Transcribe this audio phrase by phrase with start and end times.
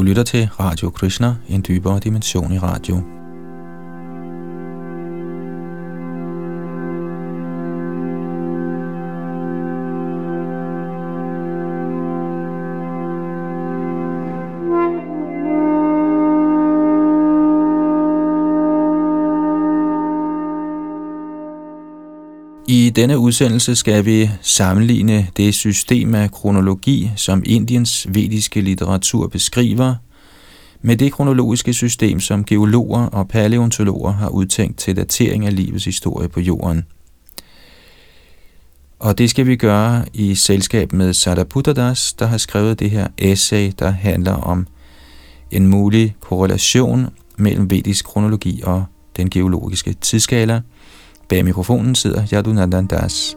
[0.00, 3.19] Du lytter til Radio Krishna, en dybere dimension i radio.
[22.90, 29.94] I denne udsendelse skal vi sammenligne det system af kronologi, som Indiens vediske litteratur beskriver,
[30.82, 36.28] med det kronologiske system, som geologer og paleontologer har udtænkt til datering af livets historie
[36.28, 36.86] på jorden.
[38.98, 43.72] Og det skal vi gøre i selskab med Sadaputtadas, der har skrevet det her essay,
[43.78, 44.66] der handler om
[45.50, 48.84] en mulig korrelation mellem vedisk kronologi og
[49.16, 50.60] den geologiske tidsskala–
[51.30, 53.36] Bag mikrofonen sidder Yadunandan Das.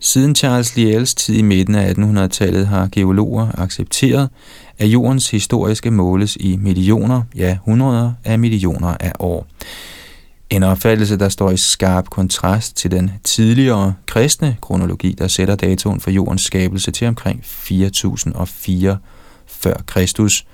[0.00, 4.28] Siden Charles Lyells tid i midten af 1800-tallet har geologer accepteret,
[4.78, 9.46] at jordens historiske måles i millioner, ja hundreder af millioner af år.
[10.50, 16.00] En opfattelse, der står i skarp kontrast til den tidligere kristne kronologi, der sætter datoen
[16.00, 18.98] for jordens skabelse til omkring 4004
[19.46, 20.46] før Kristus.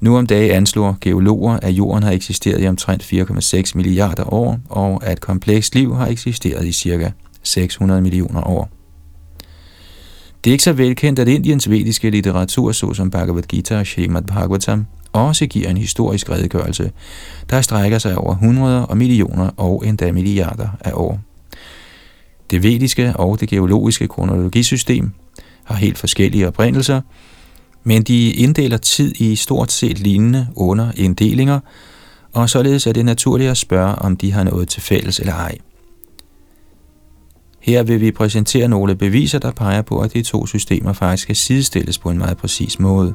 [0.00, 5.06] Nu om dagen anslår geologer, at jorden har eksisteret i omtrent 4,6 milliarder år, og
[5.06, 7.10] at komplekst liv har eksisteret i cirka
[7.42, 8.70] 600 millioner år.
[10.44, 14.86] Det er ikke så velkendt, at Indiens vediske litteratur, såsom Bhagavad Gita og Srimad Bhagavatam,
[15.16, 16.90] også giver en historisk redegørelse,
[17.50, 21.20] der strækker sig over hundreder og millioner og endda milliarder af år.
[22.50, 25.10] Det vediske og det geologiske kronologisystem
[25.64, 27.00] har helt forskellige oprindelser,
[27.84, 31.60] men de inddeler tid i stort set lignende underinddelinger,
[32.32, 35.58] og således er det naturligt at spørge, om de har noget til fælles eller ej.
[37.60, 41.36] Her vil vi præsentere nogle beviser, der peger på, at de to systemer faktisk skal
[41.36, 43.14] sidestilles på en meget præcis måde.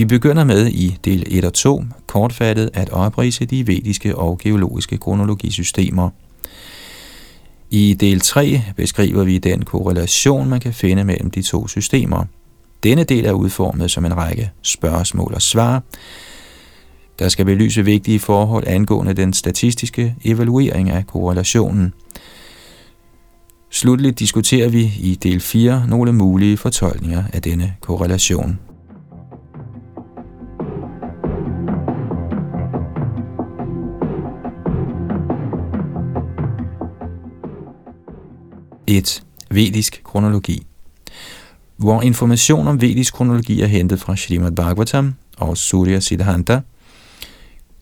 [0.00, 4.98] Vi begynder med i del 1 og 2 kortfattet at oprise de vediske og geologiske
[4.98, 6.10] kronologisystemer.
[7.70, 12.24] I del 3 beskriver vi den korrelation, man kan finde mellem de to systemer.
[12.82, 15.82] Denne del er udformet som en række spørgsmål og svar,
[17.18, 21.92] der skal belyse vigtige forhold angående den statistiske evaluering af korrelationen.
[23.70, 28.69] Slutligt diskuterer vi i del 4 nogle mulige fortolkninger af denne korrelation.
[38.90, 39.22] 1.
[39.50, 40.66] Vedisk kronologi
[41.76, 46.60] Hvor information om vedisk kronologi er hentet fra Srimad Bhagavatam og Surya Siddhanta.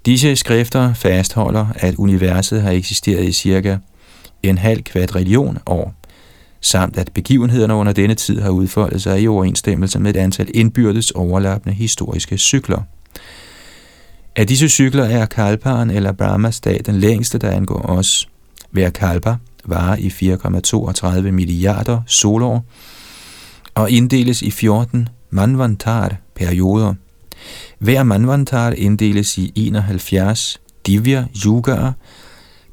[0.06, 3.76] Disse skrifter fastholder, at universet har eksisteret i cirka
[4.42, 5.94] en halv kvadrillion år,
[6.60, 11.10] samt at begivenhederne under denne tid har udfoldet sig i overensstemmelse med et antal indbyrdes
[11.10, 12.82] overlappende historiske cykler.
[14.36, 18.28] Af disse cykler er Kalparen eller Brahmas dag den længste, der angår os.
[18.70, 19.36] Hver kalpa
[19.68, 22.64] varer i 4,32 milliarder solår
[23.74, 26.94] og inddeles i 14 manvantar-perioder.
[27.78, 31.92] Hver manvantar inddeles i 71 divya yugaer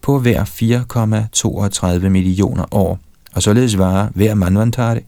[0.02, 3.00] på hver 4,32 millioner år,
[3.34, 5.00] og således varer hver manvantar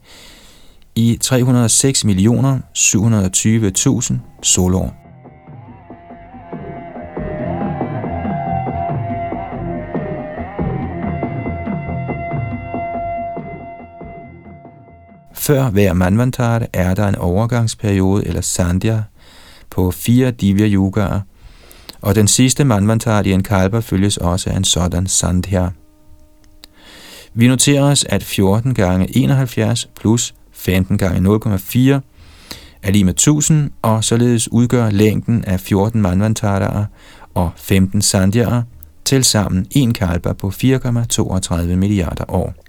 [0.96, 5.07] i 306 millioner 720.000 solår.
[15.48, 19.02] Før hver manvantar er der en overgangsperiode eller sandhya
[19.70, 21.22] på fire divya yugaer,
[22.02, 25.70] og den sidste manvantar i en kalpa følges også af en sådan sandhya.
[27.34, 31.80] Vi noterer os, at 14 gange 71 plus 15 gange 0,4
[32.84, 36.86] er lige med 1000, og således udgør længden af 14 manvantarer
[37.34, 38.62] og 15 sandhyaer
[39.06, 42.67] til sammen en kalpa på 4,32 milliarder år.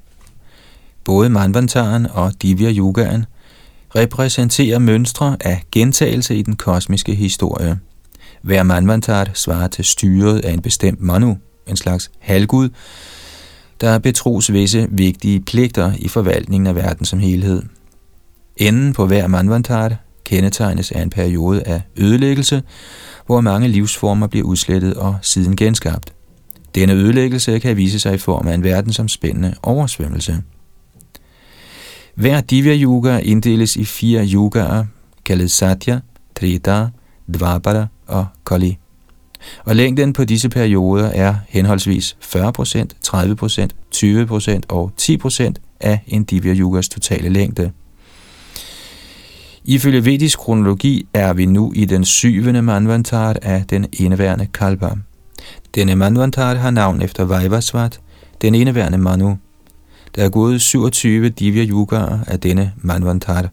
[1.08, 3.24] Både Manvantaren og Divya Yugaen
[3.96, 7.78] repræsenterer mønstre af gentagelse i den kosmiske historie.
[8.42, 12.68] Hver Manvantar svarer til styret af en bestemt Manu, en slags halvgud,
[13.80, 17.62] der betros visse vigtige pligter i forvaltningen af verden som helhed.
[18.56, 19.94] Enden på hver Manvantar
[20.24, 22.62] kendetegnes af en periode af ødelæggelse,
[23.26, 26.12] hvor mange livsformer bliver udslettet og siden genskabt.
[26.74, 30.42] Denne ødelæggelse kan vise sig i form af en verdensomspændende oversvømmelse.
[32.18, 34.84] Hver Divya Yoga inddeles i fire yogaer,
[35.24, 36.00] kaldet Satya,
[36.40, 36.86] Trita,
[37.34, 38.78] Dvapara og Kali.
[39.64, 42.36] Og længden på disse perioder er henholdsvis 40%,
[43.06, 47.72] 30%, 20% og 10% af en Divya Yugas totale længde.
[49.64, 54.90] Ifølge vedisk kronologi er vi nu i den syvende manvantar af den eneværende kalpa.
[55.74, 58.00] Denne manvantar har navn efter Vaivasvat,
[58.42, 59.38] den eneværende Manu.
[60.18, 63.48] Der er gået 27 Divya Yugaer af denne manvantar.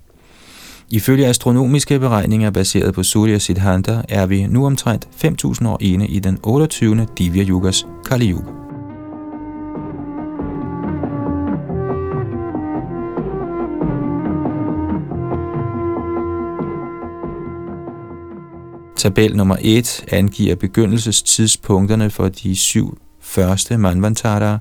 [0.92, 6.20] Ifølge astronomiske beregninger baseret på Surya Siddhanta er vi nu omtrent 5.000 år inde i
[6.20, 7.08] den 28.
[7.18, 8.52] Divya Yugas Kali Yuga.
[18.98, 24.58] Tabel nummer 1 angiver begyndelsestidspunkterne for de syv første manvantarer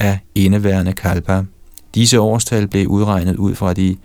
[0.00, 1.42] af indeværende kalpa.
[1.94, 3.96] Disse årstal blev udregnet ud fra de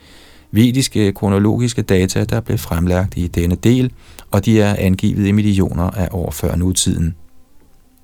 [0.51, 3.91] vediske kronologiske data, der blev fremlagt i denne del,
[4.31, 7.15] og de er angivet i millioner af år før nutiden.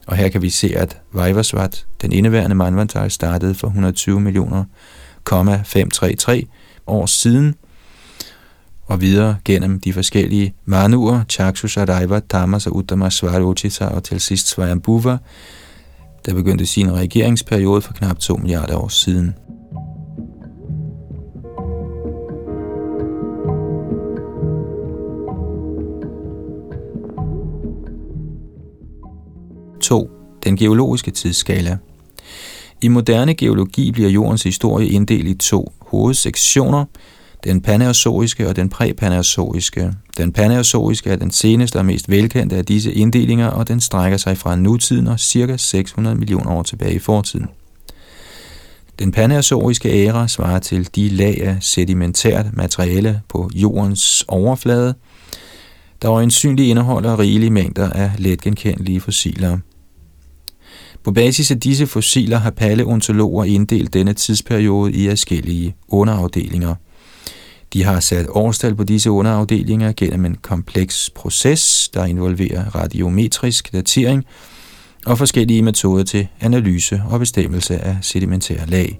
[0.07, 4.63] Og her kan vi se, at Vajvasvat, den indeværende manvantar, startede for 120 millioner,
[5.27, 6.47] 533
[6.87, 7.55] år siden,
[8.85, 14.47] og videre gennem de forskellige Manuer, Chakshus, Adaiva, Tamas og Uttama, Svarochita og til sidst
[14.47, 15.17] Svayambhuva,
[16.25, 19.35] der begyndte sin regeringsperiode for knap 2 milliarder år siden.
[29.81, 30.09] 2.
[30.43, 31.77] Den geologiske tidsskala.
[32.81, 36.85] I moderne geologi bliver jordens historie inddelt i to hovedsektioner,
[37.43, 39.93] den paneozoiske og den præpaneozoiske.
[40.17, 44.37] Den paneozoiske er den seneste og mest velkendte af disse inddelinger, og den strækker sig
[44.37, 45.57] fra nutiden og ca.
[45.57, 47.47] 600 millioner år tilbage i fortiden.
[48.99, 54.93] Den paneozoiske æra svarer til de lag af sedimentært materiale på jordens overflade,
[56.01, 59.57] der øjensynligt indeholder rigelige mængder af letgenkendelige fossiler–
[61.03, 66.75] på basis af disse fossiler har paleontologer inddelt denne tidsperiode i forskellige underafdelinger.
[67.73, 74.25] De har sat årstal på disse underafdelinger gennem en kompleks proces, der involverer radiometrisk datering
[75.05, 78.99] og forskellige metoder til analyse og bestemmelse af sedimentære lag.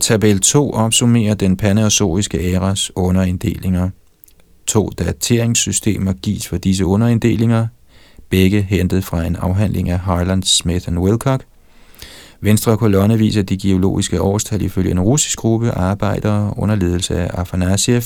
[0.00, 3.90] Tabel 2 opsummerer den paneozoiske æras underinddelinger.
[4.66, 7.66] To dateringssystemer gives for disse underinddelinger,
[8.30, 11.44] begge hentet fra en afhandling af Harland, Smith and Wilcock.
[12.40, 18.02] Venstre kolonne viser de geologiske årstal ifølge en russisk gruppe arbejdere under ledelse af Afanasiev,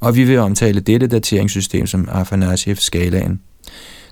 [0.00, 3.40] og vi vil omtale dette dateringssystem som Afanasiev-skalaen.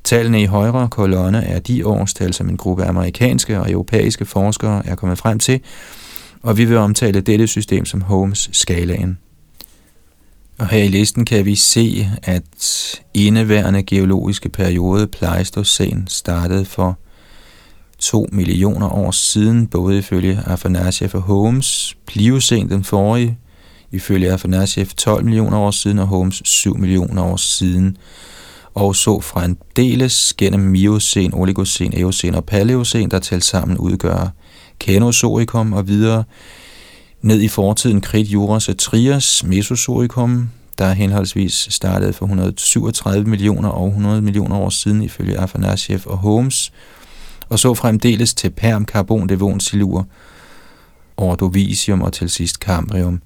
[0.04, 4.94] Tallene i højre kolonne er de årstal, som en gruppe amerikanske og europæiske forskere er
[4.94, 5.60] kommet frem til,
[6.42, 9.18] og vi vil omtale dette system som Holmes-skalaen.
[10.58, 16.98] Og her i listen kan vi se, at indeværende geologiske periode Pleistocæn startede for
[17.98, 21.96] 2 millioner år siden, både ifølge Afanasiev og Holmes.
[22.06, 23.38] Pliocæn den forrige,
[23.92, 27.96] ifølge Afanasiev 12 millioner år siden, og Holmes 7 millioner år siden.
[28.74, 34.34] Og så fremdeles gennem Miocæn, Oligocæn, Eocæn og Paleocæn, der til sammen udgør
[34.78, 36.24] Kenozoikum og videre
[37.24, 43.88] ned i fortiden Krit, Juras og Trias, Mesozoikum, der henholdsvis startede for 137 millioner og
[43.88, 46.72] 100 millioner år siden ifølge Afanasiev og Holmes,
[47.48, 50.06] og så fremdeles til Perm, karbon, Devon, Silur,
[51.16, 53.22] Ordovisium og til sidst Cambrium,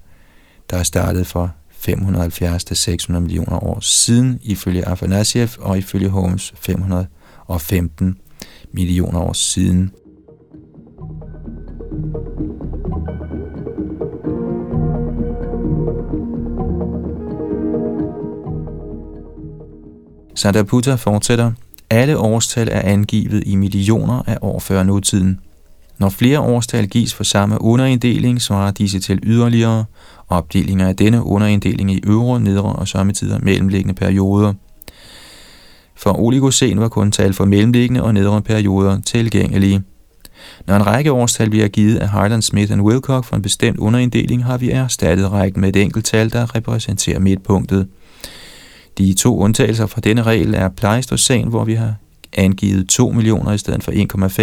[0.71, 1.51] der startede for
[1.89, 8.19] 570-600 millioner år siden ifølge Afanasiev og ifølge Holmes 515
[8.73, 9.91] millioner år siden.
[20.39, 21.53] Sadaputta fortsætter.
[21.91, 25.41] Alle årstal er angivet i millioner af år før nutiden.
[25.99, 29.85] Når flere årstal gives for samme underinddeling, svarer disse til yderligere
[30.29, 34.53] opdelinger af denne underinddeling i øvre, nedre og sommetider mellemliggende perioder.
[35.97, 39.83] For oligocen var kun tal for mellemliggende og nedre perioder tilgængelige.
[40.67, 44.45] Når en række årstal bliver givet af Highland Smith og Wilcock for en bestemt underinddeling,
[44.45, 47.89] har vi erstattet rækken med et enkelt tal, der repræsenterer midtpunktet.
[48.99, 51.95] De to undtagelser fra denne regel er Pleistocæn, hvor vi har
[52.33, 53.93] angivet 2 millioner i stedet for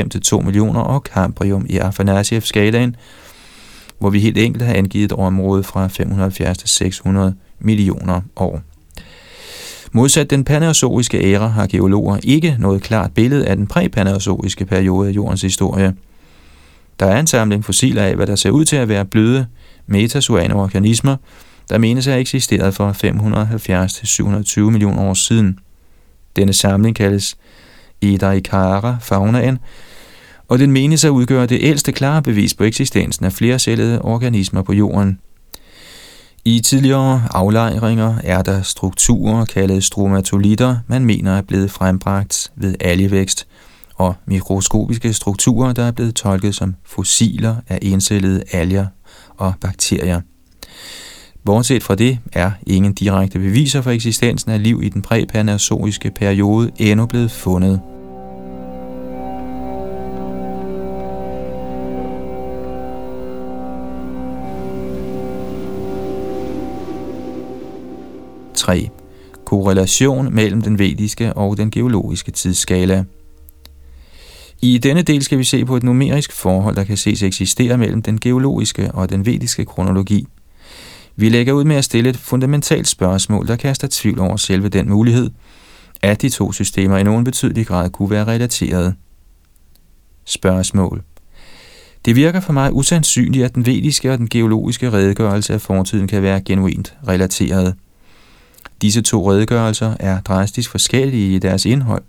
[0.03, 2.95] 1,5 til 2 millioner, og Cambrium i Afanasiev-skalaen,
[3.99, 8.61] hvor vi helt enkelt har angivet et område fra 570 til 600 millioner år.
[9.91, 15.11] Modsat den panaerozoiske æra har geologer ikke noget klart billede af den præpanaerozoiske periode af
[15.11, 15.95] jordens historie.
[16.99, 19.45] Der er en samling fossiler af, hvad der ser ud til at være bløde
[19.87, 21.15] metazoane organismer,
[21.69, 22.91] der menes at have eksisteret for
[24.67, 25.59] 570-720 millioner år siden.
[26.35, 27.37] Denne samling kaldes
[28.01, 29.59] Edaikara faunaen,
[30.47, 34.73] og den menes at udgøre det ældste klare bevis på eksistensen af flercellede organismer på
[34.73, 35.19] jorden.
[36.45, 43.47] I tidligere aflejringer er der strukturer kaldet stromatolitter, man mener er blevet frembragt ved algevækst,
[43.95, 48.85] og mikroskopiske strukturer, der er blevet tolket som fossiler af encellede alger
[49.37, 50.21] og bakterier.
[51.45, 56.71] Bortset fra det er ingen direkte beviser for eksistensen af liv i den præpanazoiske periode
[56.77, 57.81] endnu blevet fundet.
[68.55, 68.89] 3.
[69.45, 73.03] Korrelation mellem den vediske og den geologiske tidsskala.
[74.61, 78.01] I denne del skal vi se på et numerisk forhold, der kan ses eksistere mellem
[78.01, 80.27] den geologiske og den vediske kronologi.
[81.15, 84.89] Vi lægger ud med at stille et fundamentalt spørgsmål, der kaster tvivl over selve den
[84.89, 85.29] mulighed,
[86.01, 88.95] at de to systemer i nogen betydelig grad kunne være relateret.
[90.25, 91.03] Spørgsmål.
[92.05, 96.23] Det virker for mig usandsynligt, at den vediske og den geologiske redegørelse af fortiden kan
[96.23, 97.75] være genuint relateret.
[98.81, 102.03] Disse to redegørelser er drastisk forskellige i deres indhold.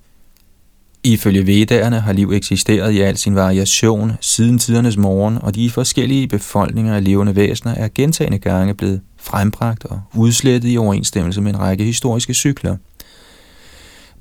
[1.07, 6.29] Ifølge vedderne har liv eksisteret i al sin variation siden tidernes morgen, og de forskellige
[6.29, 11.59] befolkninger af levende væsener er gentagende gange blevet frembragt og udslettet i overensstemmelse med en
[11.59, 12.77] række historiske cykler.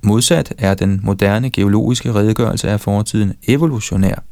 [0.04, 4.24] Modsat er den moderne geologiske redegørelse af fortiden evolutionær.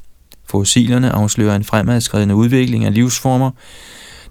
[0.50, 3.52] Fossilerne afslører en fremadskridende udvikling af livsformer,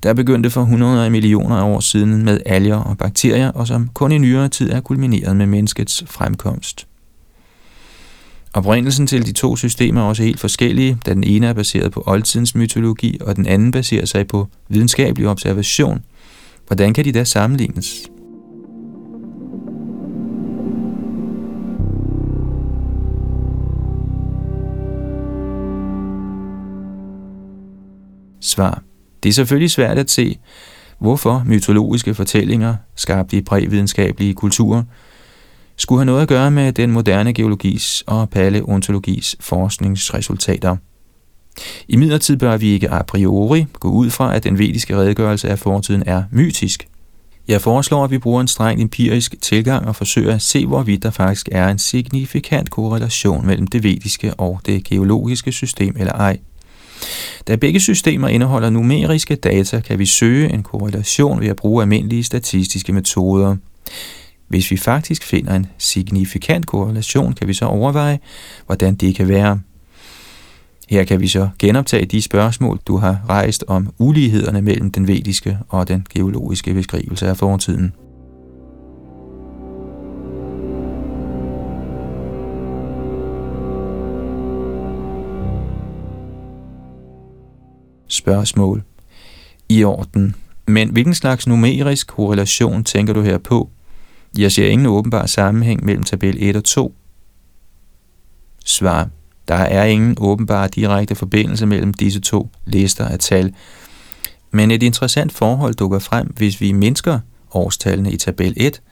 [0.02, 3.88] der begyndte for hundrede af millioner af år siden med alger og bakterier, og som
[3.94, 6.86] kun i nyere tid er kulmineret med menneskets fremkomst.
[8.54, 12.02] Oprindelsen til de to systemer er også helt forskellige, da den ene er baseret på
[12.06, 16.04] oldtidens mytologi, og den anden baserer sig på videnskabelig observation.
[16.66, 18.08] Hvordan kan de da sammenlignes?
[28.40, 28.82] Svar.
[29.22, 30.38] Det er selvfølgelig svært at se,
[30.98, 34.82] hvorfor mytologiske fortællinger, skabt i prævidenskabelige kulturer,
[35.76, 40.76] skulle have noget at gøre med den moderne geologis og paleontologis forskningsresultater.
[41.88, 45.58] I midlertid bør vi ikke a priori gå ud fra, at den vediske redegørelse af
[45.58, 46.88] fortiden er mytisk.
[47.48, 51.10] Jeg foreslår, at vi bruger en streng empirisk tilgang og forsøger at se, hvorvidt der
[51.10, 56.38] faktisk er en signifikant korrelation mellem det vediske og det geologiske system eller ej.
[57.48, 62.24] Da begge systemer indeholder numeriske data, kan vi søge en korrelation ved at bruge almindelige
[62.24, 63.56] statistiske metoder.
[64.52, 68.20] Hvis vi faktisk finder en signifikant korrelation, kan vi så overveje,
[68.66, 69.60] hvordan det kan være.
[70.88, 75.58] Her kan vi så genoptage de spørgsmål, du har rejst om ulighederne mellem den vediske
[75.68, 77.92] og den geologiske beskrivelse af fortiden.
[88.08, 88.82] Spørgsmål.
[89.68, 90.34] I orden.
[90.66, 93.70] Men hvilken slags numerisk korrelation tænker du her på?
[94.38, 96.94] Jeg ser ingen åbenbar sammenhæng mellem tabel 1 og 2.
[98.64, 99.08] Svar.
[99.48, 103.54] Der er ingen åbenbar direkte forbindelse mellem disse to lister af tal.
[104.50, 107.20] Men et interessant forhold dukker frem, hvis vi mindsker
[107.52, 108.82] årstallene i tabel 1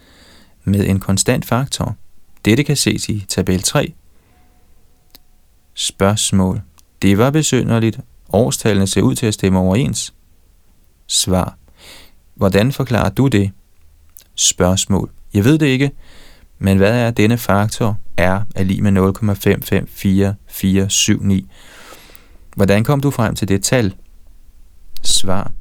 [0.65, 1.97] med en konstant faktor.
[2.45, 3.93] Dette kan ses i tabel 3.
[5.75, 6.61] Spørgsmål.
[7.03, 8.01] Det var besynderligt,
[8.33, 10.15] Årstallene ser ud til at stemme overens.
[11.07, 11.57] Svar.
[12.35, 13.51] Hvordan forklarer du det?
[14.35, 15.11] Spørgsmål.
[15.35, 15.91] Jeg ved det ikke,
[16.59, 18.93] men hvad er denne faktor R er lige med
[21.43, 21.47] 0,554479?
[22.57, 23.95] Hvordan kom du frem til det tal?
[25.03, 25.53] Svar.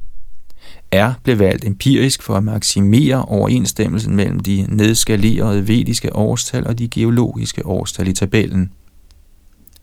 [0.93, 6.87] R blev valgt empirisk for at maksimere overensstemmelsen mellem de nedskalerede vediske årstal og de
[6.87, 8.71] geologiske årstal i tabellen.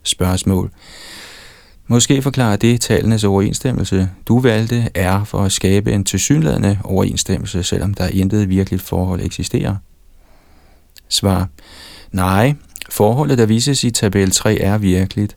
[0.03, 0.71] Spørgsmål.
[1.89, 4.11] Måske forklarer det tallenes overensstemmelse.
[4.29, 9.77] Du valgte er for at skabe en tilsyneladende overensstemmelse, selvom der intet virkeligt forhold eksisterer.
[11.09, 11.49] Svar.
[12.13, 12.55] Nej,
[12.91, 15.37] forholdet, der vises i tabel 3, er virkeligt.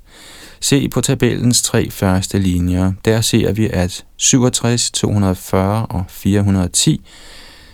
[0.59, 2.91] Se på tabellens tre første linjer.
[3.05, 7.01] Der ser vi, at 67, 240 og 410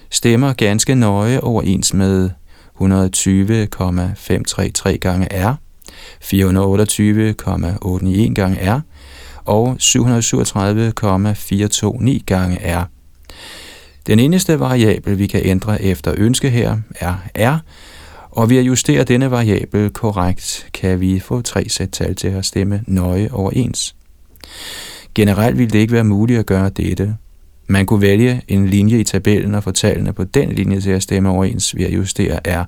[0.10, 2.29] stemmer ganske nøje overens med
[2.75, 5.55] 120,533 gange R,
[6.21, 8.79] 428,891 gange R
[9.45, 12.83] og 737,429 gange R.
[14.07, 17.57] Den eneste variabel, vi kan ændre efter ønske her, er r,
[18.31, 22.45] og ved at justere denne variabel korrekt, kan vi få tre sæt tal til at
[22.45, 23.95] stemme nøje overens.
[25.15, 27.15] Generelt ville det ikke være muligt at gøre dette.
[27.67, 31.03] Man kunne vælge en linje i tabellen og få tallene på den linje til at
[31.03, 32.65] stemme overens ved at justere R.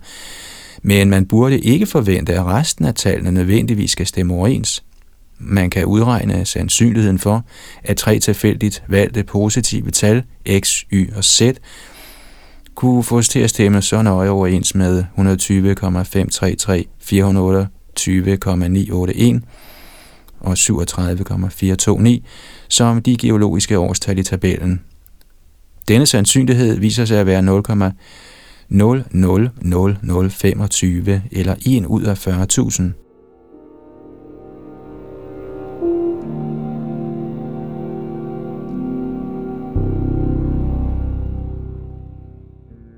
[0.87, 4.83] Men man burde ikke forvente, at resten af tallene nødvendigvis skal stemme overens.
[5.39, 7.45] Man kan udregne sandsynligheden for,
[7.83, 10.23] at tre tilfældigt valgte positive tal,
[10.59, 11.41] x, y og z,
[12.75, 19.43] kunne fås til at stemme så nøje overens med 120,533, 428,981
[20.39, 22.21] og 37,429
[22.69, 24.81] som de geologiske årstal i tabellen.
[25.87, 27.41] Denne sandsynlighed viser sig at være
[28.69, 32.83] 000025 eller 1 ud af 40.000.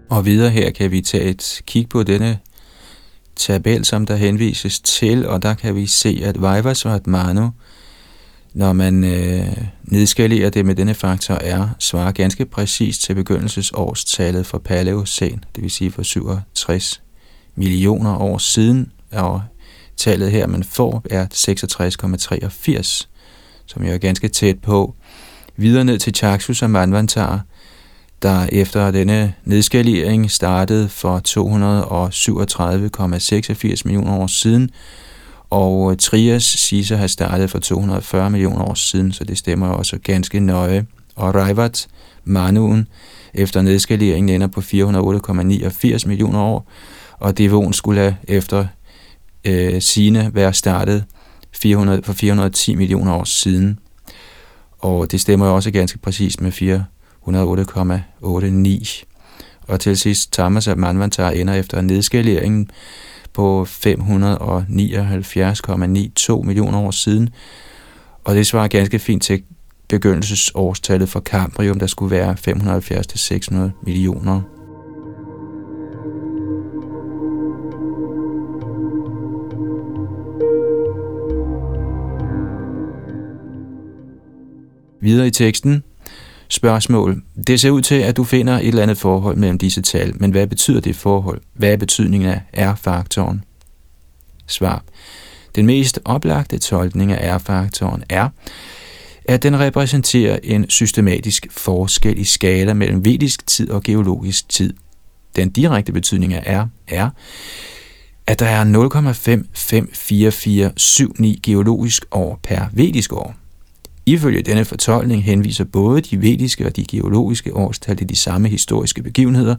[0.09, 2.39] Og videre her kan vi tage et kig på denne
[3.35, 7.49] tabel, som der henvises til, og der kan vi se, at Vajvasvat Manu,
[8.53, 14.57] når man øh, nedskalerer det med denne faktor R, svarer ganske præcist til begyndelsesårstallet for
[14.57, 17.01] Paleocen, det vil sige for 67
[17.55, 19.41] millioner år siden, og
[19.97, 23.07] tallet her, man får, er 66,83,
[23.65, 24.95] som jo er ganske tæt på.
[25.57, 27.41] Videre ned til Chaksus og Manvantar,
[28.21, 31.21] der efter denne nedskalering startede for
[33.75, 34.69] 237,86 millioner år siden,
[35.49, 39.67] og øh, Trias siges at have startet for 240 millioner år siden, så det stemmer
[39.67, 40.85] også ganske nøje.
[41.15, 41.87] Og Raivat,
[42.23, 42.87] Manuen,
[43.33, 46.71] efter nedskaleringen ender på 408,89 millioner år,
[47.13, 48.65] og Devon skulle efter
[49.45, 51.05] øh, sine være startet
[51.51, 53.79] 400, for 410 millioner år siden.
[54.79, 59.03] Og det stemmer også ganske præcist med 408,89.
[59.67, 62.71] Og til sidst, Thomas af Manvantar ender efter nedskaleringen
[63.39, 67.29] på 579,92 millioner år siden,
[68.23, 69.43] og det svarer ganske fint til
[69.89, 74.41] begyndelsesårstallet for Cambrium, der skulle være 570-600 millioner.
[85.01, 85.83] Videre i teksten
[86.49, 87.23] Spørgsmål.
[87.47, 90.31] Det ser ud til, at du finder et eller andet forhold mellem disse tal, men
[90.31, 91.41] hvad betyder det forhold?
[91.53, 92.41] Hvad er betydningen af
[92.73, 93.43] R-faktoren?
[94.47, 94.83] Svar.
[95.55, 98.29] Den mest oplagte tolkning af R-faktoren er,
[99.25, 104.73] at den repræsenterer en systematisk forskel i skala mellem vedisk tid og geologisk tid.
[105.35, 107.09] Den direkte betydning af R er,
[108.27, 108.65] at der er
[111.33, 113.38] 0,554479 geologisk år per vedisk år.
[114.05, 119.03] Ifølge denne fortolkning henviser både de vediske og de geologiske årstal til de samme historiske
[119.03, 119.55] begivenheder,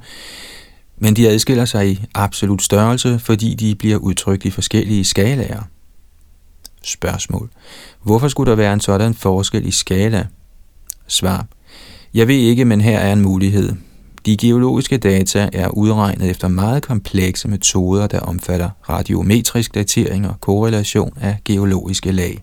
[0.98, 5.62] men de adskiller sig i absolut størrelse, fordi de bliver udtrykt i forskellige skalaer.
[6.82, 7.50] Spørgsmål.
[8.02, 10.26] Hvorfor skulle der være en sådan forskel i skala?
[11.06, 11.46] Svar.
[12.14, 13.72] Jeg ved ikke, men her er en mulighed.
[14.26, 21.12] De geologiske data er udregnet efter meget komplekse metoder, der omfatter radiometrisk datering og korrelation
[21.20, 22.42] af geologiske lag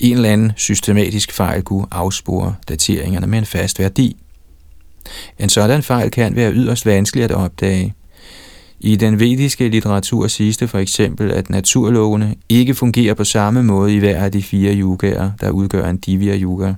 [0.00, 4.16] en eller anden systematisk fejl kunne afspore dateringerne med en fast værdi.
[5.38, 7.94] En sådan fejl kan være yderst vanskelig at opdage.
[8.80, 13.94] I den vediske litteratur siges det for eksempel, at naturlovene ikke fungerer på samme måde
[13.94, 16.72] i hver af de fire yugaer, der udgør en divya yuga.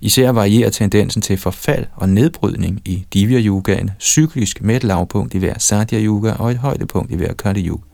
[0.00, 5.38] Især varierer tendensen til forfald og nedbrydning i divya yugaen cyklisk med et lavpunkt i
[5.38, 7.89] hver satya yuga og et højdepunkt i hver kali yuga.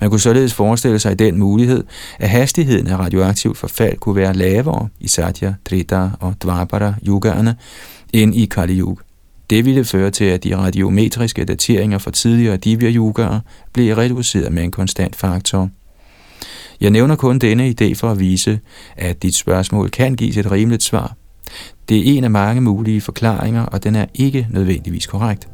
[0.00, 1.84] Man kunne således forestille sig den mulighed,
[2.18, 7.56] at hastigheden af radioaktivt forfald kunne være lavere i Satya, Trita og Dvapara yugaerne
[8.12, 9.02] end i Kali Yuga.
[9.50, 13.40] Det ville føre til, at de radiometriske dateringer for tidligere divya yugaer
[13.72, 15.68] blev reduceret med en konstant faktor.
[16.80, 18.60] Jeg nævner kun denne idé for at vise,
[18.96, 21.16] at dit spørgsmål kan gives et rimeligt svar.
[21.88, 25.48] Det er en af mange mulige forklaringer, og den er ikke nødvendigvis korrekt.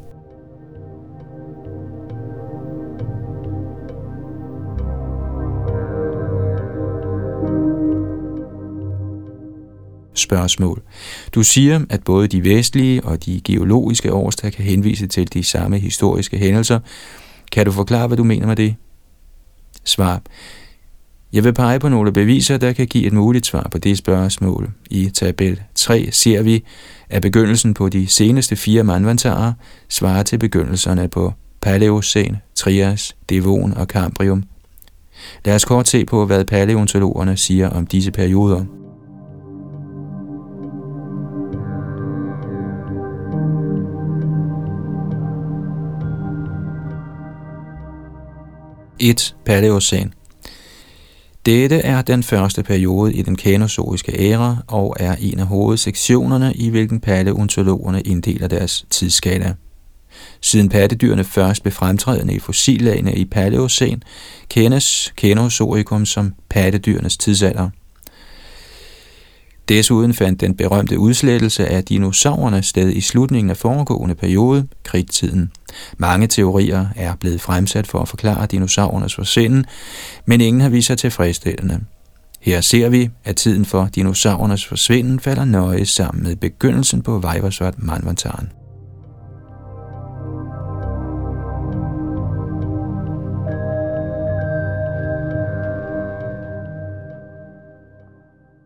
[10.20, 10.82] Spørgsmål.
[11.34, 15.78] Du siger, at både de vestlige og de geologiske årstal kan henvise til de samme
[15.78, 16.78] historiske hændelser.
[17.52, 18.74] Kan du forklare, hvad du mener med det?
[19.84, 20.22] Svar.
[21.32, 24.70] Jeg vil pege på nogle beviser, der kan give et muligt svar på det spørgsmål.
[24.90, 26.64] I tabel 3 ser vi,
[27.10, 29.52] at begyndelsen på de seneste fire manvantarer
[29.88, 34.44] svarer til begyndelserne på Paleocen, Trias, Devon og Cambrium.
[35.44, 38.79] Lad os kort se på, hvad paleontologerne siger om disse perioder.
[49.00, 49.36] 1.
[49.44, 50.12] Paleocæn
[51.46, 56.68] dette er den første periode i den kanozoiske æra og er en af hovedsektionerne, i
[56.68, 59.54] hvilken paleontologerne inddeler deres tidsskala.
[60.40, 64.02] Siden pattedyrene først blev fremtrædende i fossillagene i Paleocæn,
[64.48, 67.70] kendes Caenozoikum som pattedyrenes tidsalder.
[69.70, 75.52] Desuden fandt den berømte udslettelse af dinosaurerne sted i slutningen af foregående periode, kridttiden.
[75.98, 79.64] Mange teorier er blevet fremsat for at forklare dinosaurernes forsvinden,
[80.24, 81.80] men ingen har vist sig tilfredsstillende.
[82.40, 87.74] Her ser vi, at tiden for dinosaurernes forsvinden falder nøje sammen med begyndelsen på Vajrasvat
[87.78, 88.52] Manvantaren.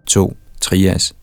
[0.07, 0.37] To.
[0.65, 1.15] Trias.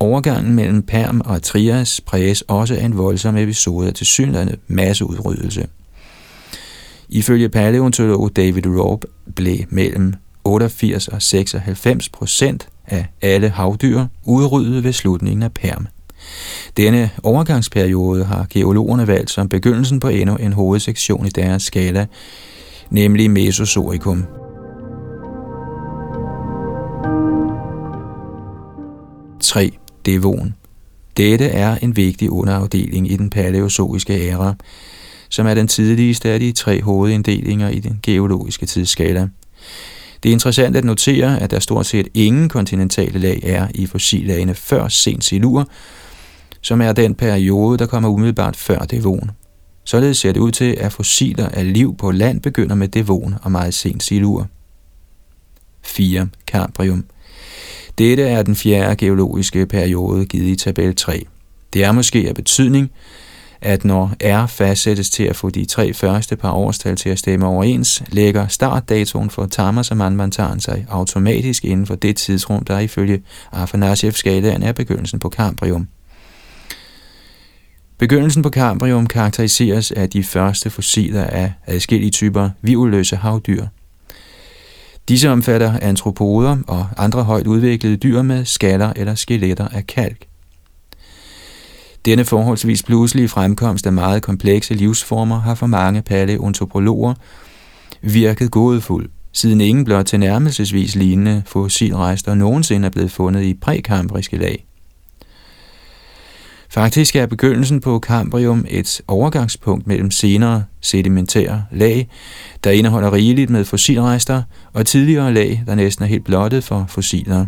[0.00, 5.66] Overgangen mellem Perm og Trias præges også af en voldsom episode af tilsyneladende masseudryddelse.
[7.08, 9.04] Ifølge paleontolog David Robb
[9.36, 15.86] blev mellem 88 og 96 procent af alle havdyr udryddet ved slutningen af Perm.
[16.76, 22.06] Denne overgangsperiode har geologerne valgt som begyndelsen på endnu en hovedsektion i deres skala,
[22.90, 24.45] nemlig Mesozoikum.
[29.46, 29.78] 3.
[30.06, 30.54] Devon.
[31.16, 34.54] Dette er en vigtig underafdeling i den paleozoiske æra,
[35.28, 39.28] som er den tidligste af de tre hovedinddelinger i den geologiske tidsskala.
[40.22, 44.54] Det er interessant at notere, at der stort set ingen kontinentale lag er i fossillagene
[44.54, 45.68] før sent silur,
[46.60, 49.30] som er den periode, der kommer umiddelbart før devon.
[49.84, 53.52] Således ser det ud til, at fossiler af liv på land begynder med devon og
[53.52, 54.46] meget sent silur.
[55.82, 56.28] 4.
[56.46, 57.04] Cambrium.
[57.98, 61.26] Dette er den fjerde geologiske periode givet i tabel 3.
[61.72, 62.90] Det er måske af betydning,
[63.60, 67.46] at når R fastsættes til at få de tre første par årstal til at stemme
[67.46, 73.22] overens, lægger startdatoen for Tamas og Manvantaren sig automatisk inden for det tidsrum, der ifølge
[73.52, 75.88] Afanasiev-skalaen er begyndelsen på Cambrium.
[77.98, 83.66] Begyndelsen på Cambrium karakteriseres af de første fossiler af adskillige typer vivløse havdyr–
[85.08, 90.26] Disse omfatter antropoder og andre højt udviklede dyr med skaller eller skeletter af kalk.
[92.04, 97.14] Denne forholdsvis pludselige fremkomst af meget komplekse livsformer har for mange paleontopologer
[98.02, 104.66] virket gådefuld, siden ingen blot tilnærmelsesvis lignende fossilrester nogensinde er blevet fundet i prækambriske lag.
[106.70, 112.08] Faktisk er begyndelsen på Cambrium et overgangspunkt mellem senere sedimentære lag,
[112.64, 117.46] der indeholder rigeligt med fossilrester, og tidligere lag, der næsten er helt blottet for fossiler.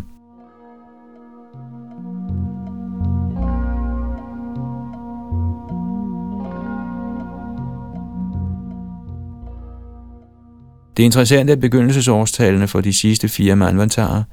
[10.97, 14.23] Det er interessant, at begyndelsesårstallene for de sidste fire manvantarer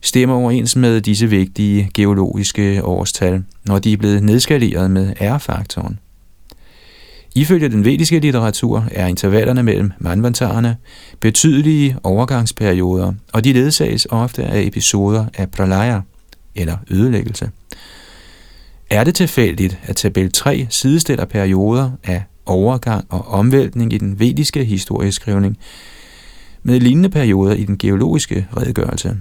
[0.00, 5.98] stemmer overens med disse vigtige geologiske årstal, når de er blevet nedskaleret med R-faktoren.
[7.34, 10.76] Ifølge den vediske litteratur er intervallerne mellem manvantarerne
[11.20, 16.00] betydelige overgangsperioder, og de ledsages ofte af episoder af pralaya,
[16.54, 17.50] eller ødelæggelse.
[18.90, 24.64] Er det tilfældigt, at tabel 3 sidestiller perioder af overgang og omvæltning i den vediske
[24.64, 25.58] historieskrivning
[26.62, 29.16] med lignende perioder i den geologiske redegørelse?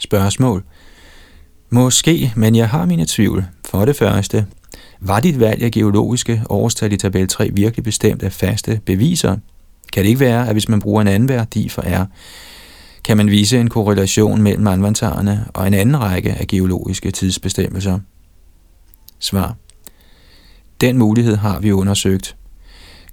[0.00, 0.64] Spørgsmål.
[1.70, 3.44] Måske, men jeg har mine tvivl.
[3.64, 4.46] For det første,
[5.00, 9.36] var dit valg af geologiske årstal i tabel 3 virkelig bestemt af faste beviser?
[9.92, 12.06] Kan det ikke være, at hvis man bruger en anden værdi for R,
[13.04, 17.98] kan man vise en korrelation mellem anvantarerne og en anden række af geologiske tidsbestemmelser?
[19.18, 19.56] Svar.
[20.80, 22.36] Den mulighed har vi undersøgt.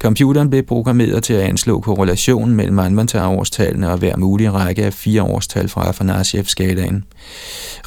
[0.02, 5.24] Computeren blev programmeret til at anslå korrelationen mellem Anvantar-årstallene og hver mulig række af fire
[5.24, 7.04] årstal fra Afanasiev-skalaen.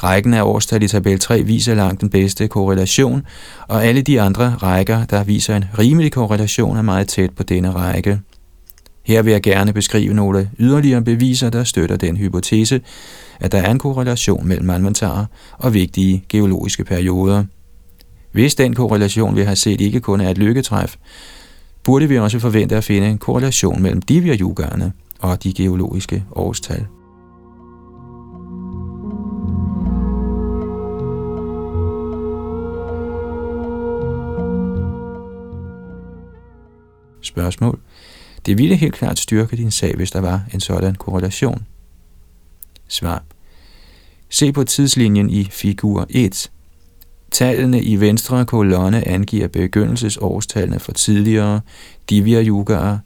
[0.03, 3.23] Rækken af årstal i tabel 3 viser langt den bedste korrelation,
[3.67, 7.71] og alle de andre rækker, der viser en rimelig korrelation, er meget tæt på denne
[7.71, 8.19] række.
[9.03, 12.81] Her vil jeg gerne beskrive nogle yderligere beviser, der støtter den hypotese,
[13.39, 15.25] at der er en korrelation mellem manvantarer
[15.57, 17.43] og vigtige geologiske perioder.
[18.31, 20.95] Hvis den korrelation, vi har set, ikke kun er et lykketræf,
[21.83, 26.87] burde vi også forvente at finde en korrelation mellem divya yugaerne og de geologiske årstal.
[37.21, 37.79] Spørgsmål.
[38.45, 41.65] Det ville helt klart styrke din sag, hvis der var en sådan korrelation.
[42.87, 43.23] Svar.
[44.29, 46.51] Se på tidslinjen i figur 1.
[47.31, 51.61] Tallene i venstre kolonne angiver begyndelsesårstallene for tidligere
[52.09, 52.97] divya yugaer.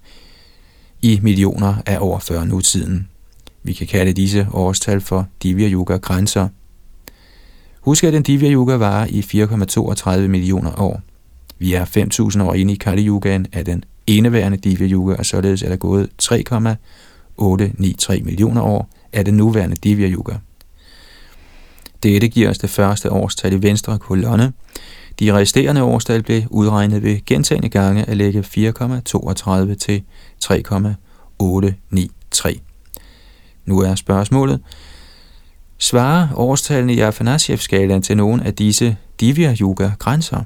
[1.02, 3.08] i millioner af år før nutiden.
[3.64, 6.48] Vi kan kalde disse årstal for Divya Yuga grænser.
[7.82, 11.02] Husk, at den Divya Yuga varer i 4,32 millioner år.
[11.60, 15.64] Vi er 5.000 år inde i Kali Yugaen af den eneværende Divya Yuga, og således
[15.64, 20.34] er der gået 3,893 millioner år af den nuværende Divya Yuga.
[22.06, 24.54] Dette giver os det første årstal i venstre kolonne.
[25.20, 30.04] De resterende årstal blev udregnet ved gentagende gange at lægge 4,32 til
[30.40, 32.62] 3,893.
[33.66, 34.62] Nu er spørgsmålet,
[35.78, 40.44] svarer årstallene i Afanasyev-skalaen til nogen af disse divya-yoga-grænser?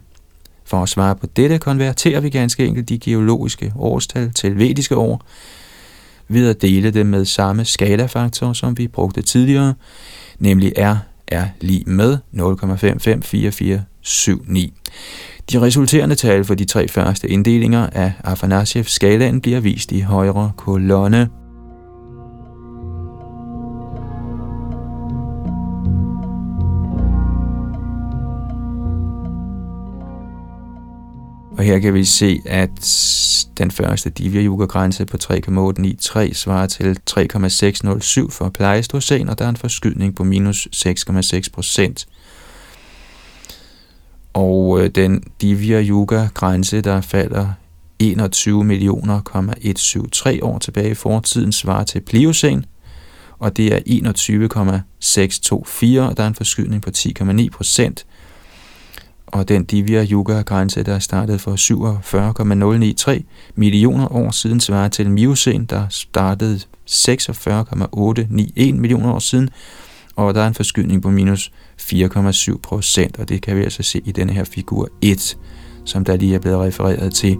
[0.66, 5.22] For at svare på dette konverterer vi ganske enkelt de geologiske årstal til vediske år,
[6.28, 9.74] ved at dele dem med samme skalafaktor, som vi brugte tidligere,
[10.40, 12.40] nemlig R er lige med 0,554479.
[15.52, 21.30] De resulterende tal for de tre første inddelinger af Afanasyev-skalaen bliver vist i højre kolonne.
[31.60, 32.70] Og her kan vi se, at
[33.58, 39.50] den første Divya Yuga grænse på 3,893 svarer til 3,607 for Pleistocæn, og der er
[39.50, 42.08] en forskydning på minus 6,6 procent.
[44.34, 47.48] Og øh, den Divya Yuga grænse, der falder
[48.00, 52.66] 21 millioner,173 år tilbage i fortiden, svarer til Pliocæn,
[53.40, 58.06] og det er 21,624, og der er en forskydning på 10,9 procent
[59.32, 63.24] og den Divya Yuga grænse, der startede for 47,093
[63.56, 69.50] millioner år siden, svarer til Miocene, der startede 46,891 millioner år siden,
[70.16, 74.02] og der er en forskydning på minus 4,7 procent, og det kan vi altså se
[74.06, 75.38] i denne her figur 1,
[75.86, 77.38] som der lige er blevet refereret til.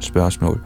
[0.00, 0.60] Spørgsmål.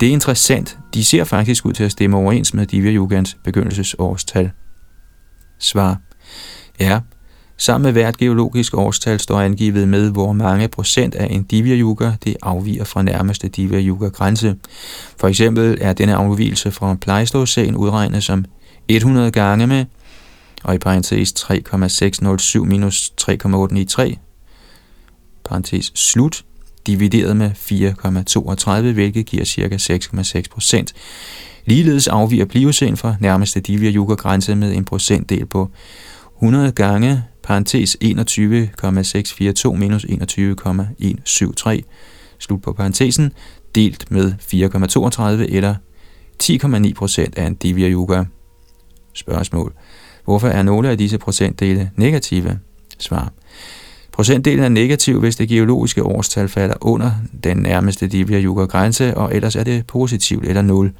[0.00, 0.78] Det er interessant.
[0.94, 4.50] De ser faktisk ud til at stemme overens med Divya Yugans begyndelsesårstal.
[5.58, 6.00] Svar.
[6.80, 7.00] Ja,
[7.56, 12.12] sammen med hvert geologisk årstal står angivet med, hvor mange procent af en Divya Yuga
[12.24, 14.56] det afviger fra nærmeste Divya Yuga grænse.
[15.16, 18.44] For eksempel er denne afvielse fra Pleistocæn udregnet som
[18.88, 19.84] 100 gange med,
[20.64, 24.18] og i parentes 3,607 minus 3,893,
[25.44, 26.44] parentes slut,
[26.88, 29.76] divideret med 4,32, hvilket giver ca.
[29.76, 30.94] 6,6 procent.
[31.64, 35.70] Ligeledes afviger Pliocen fra nærmeste Divya Yuga grænse med en procentdel på
[36.36, 41.84] 100 gange parentes 21,642 minus 21,173
[42.38, 43.32] slut på parentesen
[43.74, 45.74] delt med 4,32 eller
[46.42, 48.24] 10,9 procent af en Divya Yuga.
[49.14, 49.72] Spørgsmål.
[50.24, 52.58] Hvorfor er nogle af disse procentdele negative?
[52.98, 53.32] Svar.
[54.18, 57.10] Procentdelen er negativ, hvis det geologiske årstal falder under
[57.44, 60.92] den nærmeste Divya Yuga grænse, og ellers er det positivt eller 0.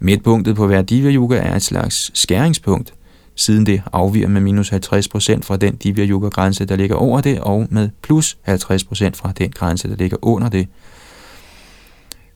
[0.00, 2.94] Midtpunktet på hver Divya Yuga er et slags skæringspunkt,
[3.36, 4.78] siden det afviger med minus 50%
[5.42, 8.52] fra den Divya Yuga grænse, der ligger over det, og med plus 50%
[9.14, 10.68] fra den grænse, der ligger under det.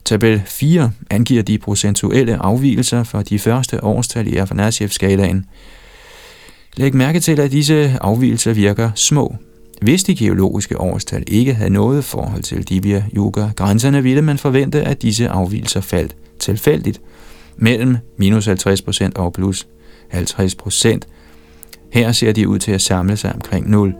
[0.04, 5.46] Tabel 4 angiver de procentuelle afvielser for de første årstal i Afanasiev-skalaen.
[6.76, 9.36] Læg mærke til, at disse afvielser virker små,
[9.84, 14.82] hvis de geologiske årstal ikke havde noget forhold til Divya Yuga grænserne, ville man forvente,
[14.82, 17.00] at disse afvielser faldt tilfældigt
[17.56, 19.66] mellem minus 50% og plus
[20.12, 20.98] 50%.
[21.92, 23.94] Her ser de ud til at samle sig omkring 0.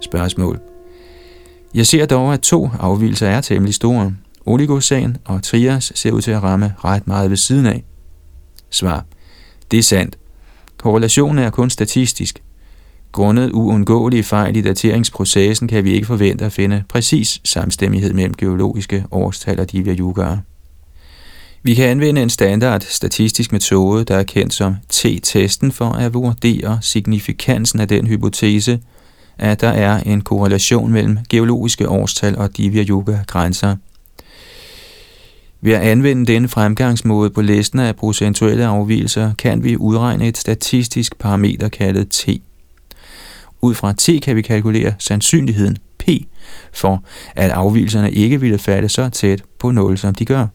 [0.00, 0.60] Spørgsmål.
[1.74, 4.12] Jeg ser dog, at to afvielser er temmelig store
[4.50, 7.84] oligosagen, og Trias ser ud til at ramme ret meget ved siden af.
[8.70, 9.04] Svar.
[9.70, 10.18] Det er sandt.
[10.76, 12.42] Korrelationen er kun statistisk.
[13.12, 19.04] Grundet uundgåelige fejl i dateringsprocessen kan vi ikke forvente at finde præcis samstemmighed mellem geologiske
[19.10, 20.38] årstal og Divya Yugaer.
[21.62, 26.78] Vi kan anvende en standard statistisk metode, der er kendt som T-testen for at vurdere
[26.82, 28.80] signifikansen af den hypotese,
[29.38, 33.76] at der er en korrelation mellem geologiske årstal og Divya Yuga grænser–
[35.60, 41.18] ved at anvende denne fremgangsmåde på listen af procentuelle afvielser, kan vi udregne et statistisk
[41.18, 42.28] parameter kaldet t.
[43.60, 46.08] Ud fra t kan vi kalkulere sandsynligheden p
[46.72, 47.04] for,
[47.36, 50.46] at afvielserne ikke ville falde så tæt på 0, som de gør.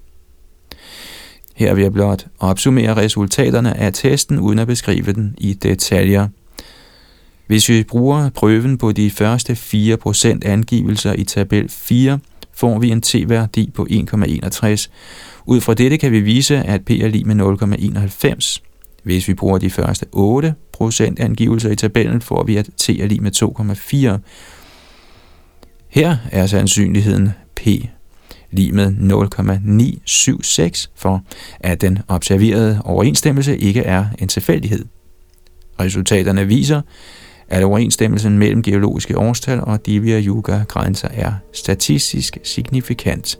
[1.55, 6.27] Her vil jeg blot opsummere resultaterne af testen uden at beskrive den i detaljer.
[7.47, 12.19] Hvis vi bruger prøven på de første 4% angivelser i tabel 4
[12.55, 14.87] får vi en t-værdi på 1,61.
[15.45, 18.59] Ud fra dette kan vi vise, at p er lige med 0,91.
[19.03, 23.07] Hvis vi bruger de første 8 procent angivelser i tabellen, får vi, at t er
[23.07, 23.47] lige med 2,4.
[25.89, 27.67] Her er sandsynligheden p
[28.51, 31.23] lige med 0,976 for,
[31.59, 34.85] at den observerede overensstemmelse ikke er en tilfældighed.
[35.79, 36.81] Resultaterne viser,
[37.49, 43.39] at overensstemmelsen mellem geologiske årstal og Divya Yuga grænser er statistisk signifikant.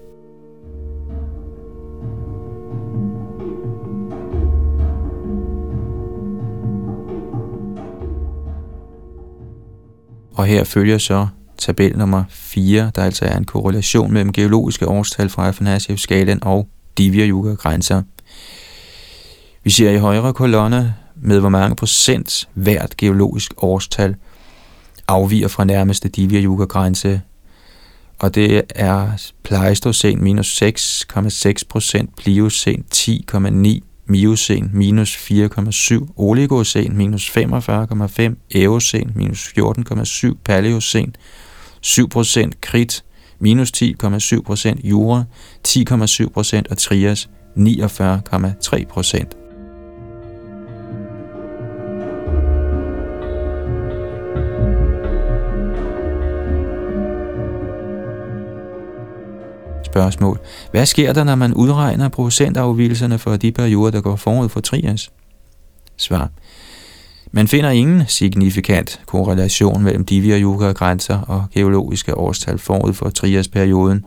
[10.36, 15.30] Og her følger så tabel nummer 4, der altså er en korrelation mellem geologiske årstal
[15.30, 18.02] fra Afanasiev-skalaen og Divya Yuga grænser.
[19.63, 24.15] Vi ser i højre kolonne med hvor mange procent hvert geologisk årstal
[25.08, 27.21] afviger fra nærmeste Divya Yuga grænse.
[28.19, 38.36] Og det er Pleistocene minus 6,6 procent, Pliocene 10,9, Miocene minus 4,7, Oligocene minus 45,5,
[38.56, 41.13] Eocene minus 14,7, Paleocene
[41.82, 43.04] 7 procent, Krit
[43.39, 45.23] minus 10,7 procent, Jura
[45.67, 49.45] 10,7 procent og Trias 49,3
[59.96, 60.40] spørgsmål.
[60.72, 65.12] Hvad sker der, når man udregner procentafvielserne for de perioder, der går forud for Trias?
[65.98, 66.30] Svar.
[67.32, 74.06] Man finder ingen signifikant korrelation mellem Divya yoga grænser og geologiske årstal forud for Trias-perioden.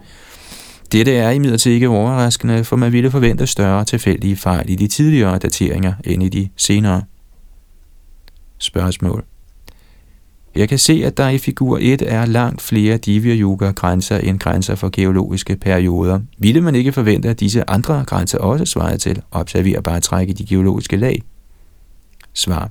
[0.93, 5.39] Dette er imidlertid ikke overraskende, for man ville forvente større tilfældige fejl i de tidligere
[5.39, 7.03] dateringer end i de senere.
[8.59, 9.25] Spørgsmål.
[10.59, 14.39] Jeg kan se, at der i figur 1 er langt flere Divya Yuga grænser end
[14.39, 16.21] grænser for geologiske perioder.
[16.39, 20.47] Ville man ikke forvente, at disse andre grænser også svarer til observerbare træk i de
[20.47, 21.23] geologiske lag?
[22.33, 22.71] Svar.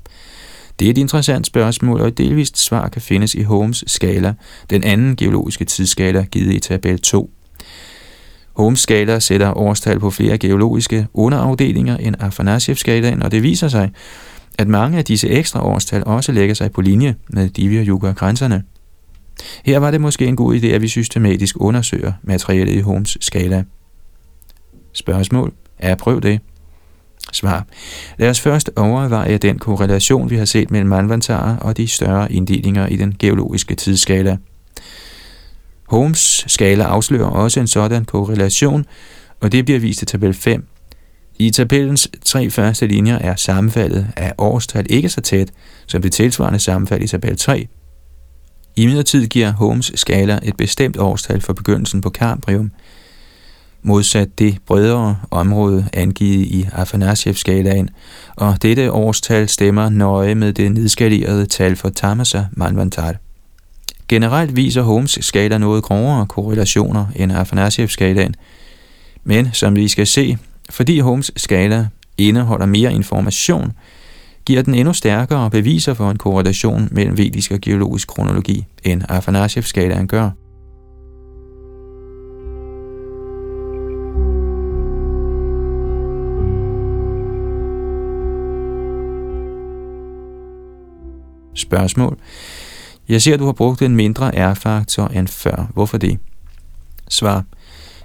[0.80, 4.34] Det er et interessant spørgsmål, og et delvist svar kan findes i Holmes skala,
[4.70, 7.32] den anden geologiske tidsskala givet i tabel 2.
[8.58, 13.92] Holmes skala sætter årstal på flere geologiske underafdelinger end Afanasiev-skalaen, og det viser sig,
[14.58, 18.64] at mange af disse ekstra årstal også lægger sig på linje med Divya Yuga grænserne.
[19.66, 23.64] Her var det måske en god idé, at vi systematisk undersøger materialet i Holmes skala.
[24.94, 25.54] Spørgsmål?
[25.80, 26.40] Er prøv det?
[27.32, 27.66] Svar.
[28.18, 32.88] Lad os først overveje den korrelation, vi har set mellem manvantarer og de større inddelinger
[32.88, 34.38] i den geologiske tidsskala.
[35.88, 38.86] Holmes skala afslører også en sådan korrelation,
[39.42, 40.68] og det bliver vist i tabel 5
[41.40, 45.52] i tabellens tre første linjer er sammenfaldet af årstal ikke så tæt
[45.88, 47.68] som det tilsvarende sammenfald i tabel 3.
[48.76, 52.72] I midlertid giver Holmes skala et bestemt årstal for begyndelsen på Cambrium,
[53.82, 57.90] modsat det bredere område angivet i Afanasiev-skalaen,
[58.36, 63.16] og dette årstal stemmer nøje med det nedskalerede tal for Tamasa Manvantar.
[64.08, 68.36] Generelt viser Holmes skala noget grovere korrelationer end Afanasiev-skalaen,
[69.24, 70.38] men som vi skal se,
[70.70, 73.74] fordi Holmes skala indeholder mere information,
[74.46, 80.08] giver den endnu stærkere beviser for en korrelation mellem vedisk og geologisk kronologi, end Afanasiev-skalaen
[80.08, 80.30] gør.
[91.56, 92.18] Spørgsmål.
[93.10, 95.70] Jeg ser, at du har brugt en mindre R-faktor end før.
[95.74, 96.20] Hvorfor det?
[97.10, 97.44] Svar.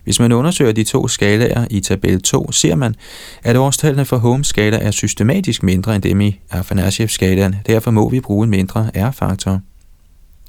[0.05, 2.95] Hvis man undersøger de to skalaer i tabel 2, ser man,
[3.43, 7.57] at årstallene for Holmes skala er systematisk mindre end dem i Afanasiev-skalaen.
[7.67, 9.61] Derfor må vi bruge en mindre R-faktor.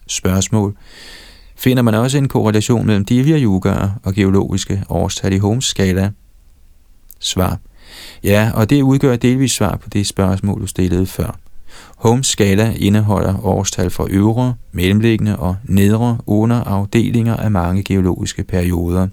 [0.08, 0.76] Spørgsmål.
[1.56, 6.12] Finder man også en korrelation mellem Divya Yuga og geologiske årstal i Holmes skala?
[7.20, 7.60] Svar.
[8.24, 11.40] Ja, og det udgør delvis svar på det spørgsmål, du stillede før.
[11.96, 19.08] Holmes skala indeholder årstal for øvre, mellemliggende og nedre underafdelinger af mange geologiske perioder.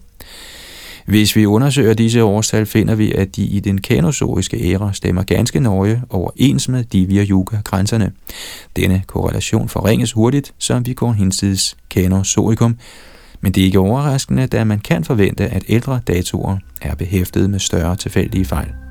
[1.11, 5.61] Hvis vi undersøger disse årstal, finder vi, at de i den kanozoiske æra stemmer ganske
[5.61, 8.13] nøje overens med Divya Yuga-grænserne.
[8.77, 12.77] Denne korrelation forringes hurtigt, som vi går hinsides kanozoikum,
[13.41, 17.59] men det er ikke overraskende, da man kan forvente, at ældre datoer er behæftet med
[17.59, 18.90] større tilfældige fejl.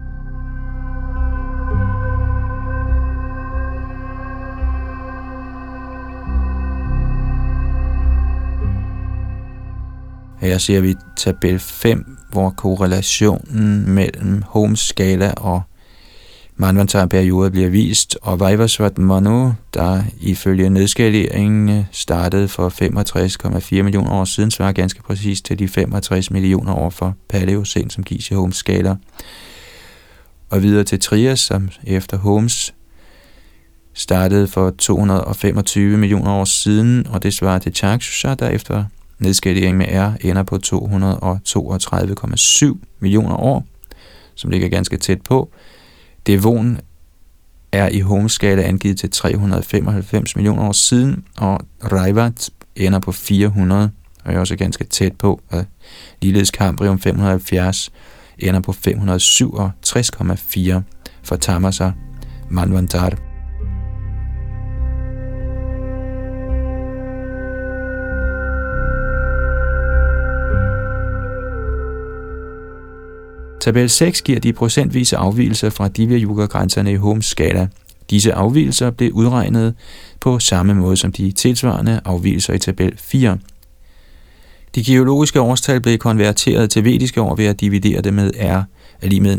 [10.40, 15.62] Her ser vi tabel 5, hvor korrelationen mellem Holmes skala og
[16.56, 22.70] Manvantar-periode bliver vist, og Vaivasvat Manu, der ifølge nedskaleringen startede for
[23.80, 28.04] 65,4 millioner år siden, svarer ganske præcis til de 65 millioner år for Paleocen, som
[28.04, 28.96] gives i Holmes skala.
[30.50, 32.74] Og videre til Trias, som efter Holmes
[33.94, 38.86] startede for 225 millioner år siden, og det svarer til Chakshusha, der efter
[39.20, 43.66] nedskalering med R ender på 232,7 millioner år,
[44.36, 45.52] som ligger ganske tæt på.
[46.28, 46.80] Devon
[47.72, 51.62] er i homeskala angivet til 395 millioner år siden, og
[51.92, 53.92] Reivat ender på 400,
[54.24, 55.66] og er også ganske tæt på, og
[56.22, 57.92] ligeledes Cambrium 570
[58.40, 60.82] ender på 567,4
[61.24, 61.92] for Tamasa
[62.50, 63.29] Manvantar.
[73.60, 77.68] Tabel 6 giver de procentvise afvielser fra Divya Yuga-grænserne i Homs skala.
[78.10, 79.76] Disse afvielser blev udregnet
[80.20, 83.38] på samme måde som de tilsvarende afvielser i tabel 4.
[84.76, 88.64] De geologiske årstal blev konverteret til vediske år ved at dividere det med R
[89.02, 89.38] er lige med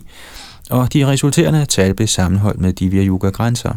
[0.00, 0.06] 0,54249,
[0.70, 3.74] og de resulterende tal blev sammenholdt med Divya Yuga grænser.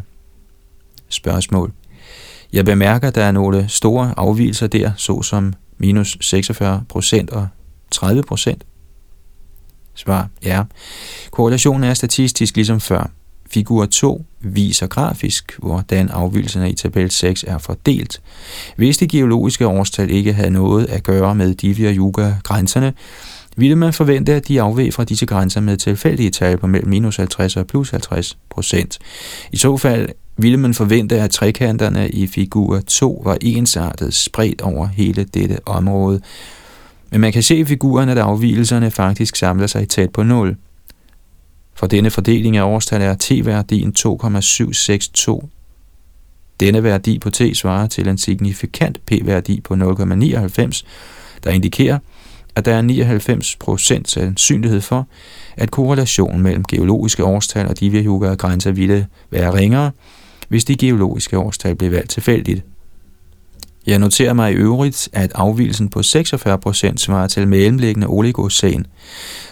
[1.09, 1.71] Spørgsmål.
[2.53, 7.47] Jeg bemærker, at der er nogle store afvielser der, såsom minus 46 procent og
[7.91, 8.63] 30 procent?
[9.95, 10.63] Svar ja.
[11.31, 13.11] Korrelationen er statistisk ligesom før.
[13.51, 18.21] Figur 2 viser grafisk, hvordan afvielserne i tabel 6 er fordelt.
[18.75, 22.93] Hvis de geologiske årstal ikke havde noget at gøre med Divya Yuga-grænserne,
[23.55, 27.17] ville man forvente, at de afveg fra disse grænser med tilfældige tal på mellem minus
[27.17, 28.99] 50 og plus 50 procent.
[29.51, 34.87] I så fald ville man forvente, at trekanterne i figur 2 var ensartet spredt over
[34.87, 36.21] hele dette område,
[37.11, 40.55] men man kan se i figuren, at afvielserne faktisk samler sig tæt på 0.
[41.73, 45.49] For denne fordeling af årstal er t-værdien 2,762.
[46.59, 50.83] Denne værdi på t svarer til en signifikant p-værdi på 0,99,
[51.43, 51.99] der indikerer,
[52.55, 52.81] at der er
[54.01, 55.07] 99% sandsynlighed for,
[55.57, 59.91] at korrelationen mellem geologiske årstal og divya grænser ville være ringere,
[60.49, 62.63] hvis de geologiske årstal blev valgt tilfældigt.
[63.87, 68.85] Jeg noterer mig i øvrigt, at afvielsen på 46% svarer til mellemliggende oligocen.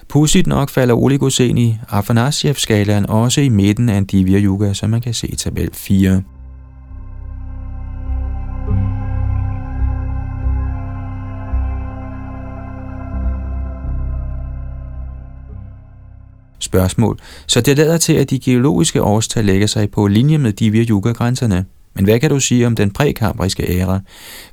[0.09, 5.01] Pudsigt nok falder oligocen i Afanasiev-skalaen også i midten af en Divya Yuga, som man
[5.01, 6.23] kan se i tabel 4.
[16.59, 17.19] Spørgsmål.
[17.47, 21.65] Så det lader til, at de geologiske årstal lægger sig på linje med Divya Yuga-grænserne.
[21.97, 23.99] Men hvad kan du sige om den prækambriske æra?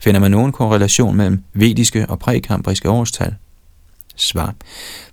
[0.00, 3.34] Finder man nogen korrelation mellem vediske og prækambriske årstal?
[4.16, 4.54] Svar.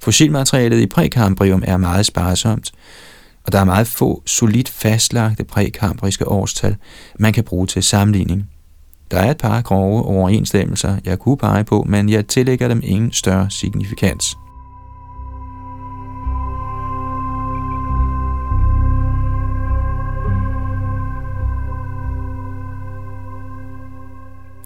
[0.01, 2.71] Fossilmaterialet i prækambrium er meget sparsomt,
[3.43, 6.75] og der er meget få solidt fastlagte prækambriske årstal,
[7.19, 8.49] man kan bruge til sammenligning.
[9.11, 13.11] Der er et par grove overensstemmelser, jeg kunne pege på, men jeg tillægger dem ingen
[13.11, 14.35] større signifikans.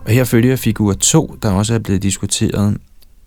[0.05, 2.77] Og her følger figur 2, der også er blevet diskuteret,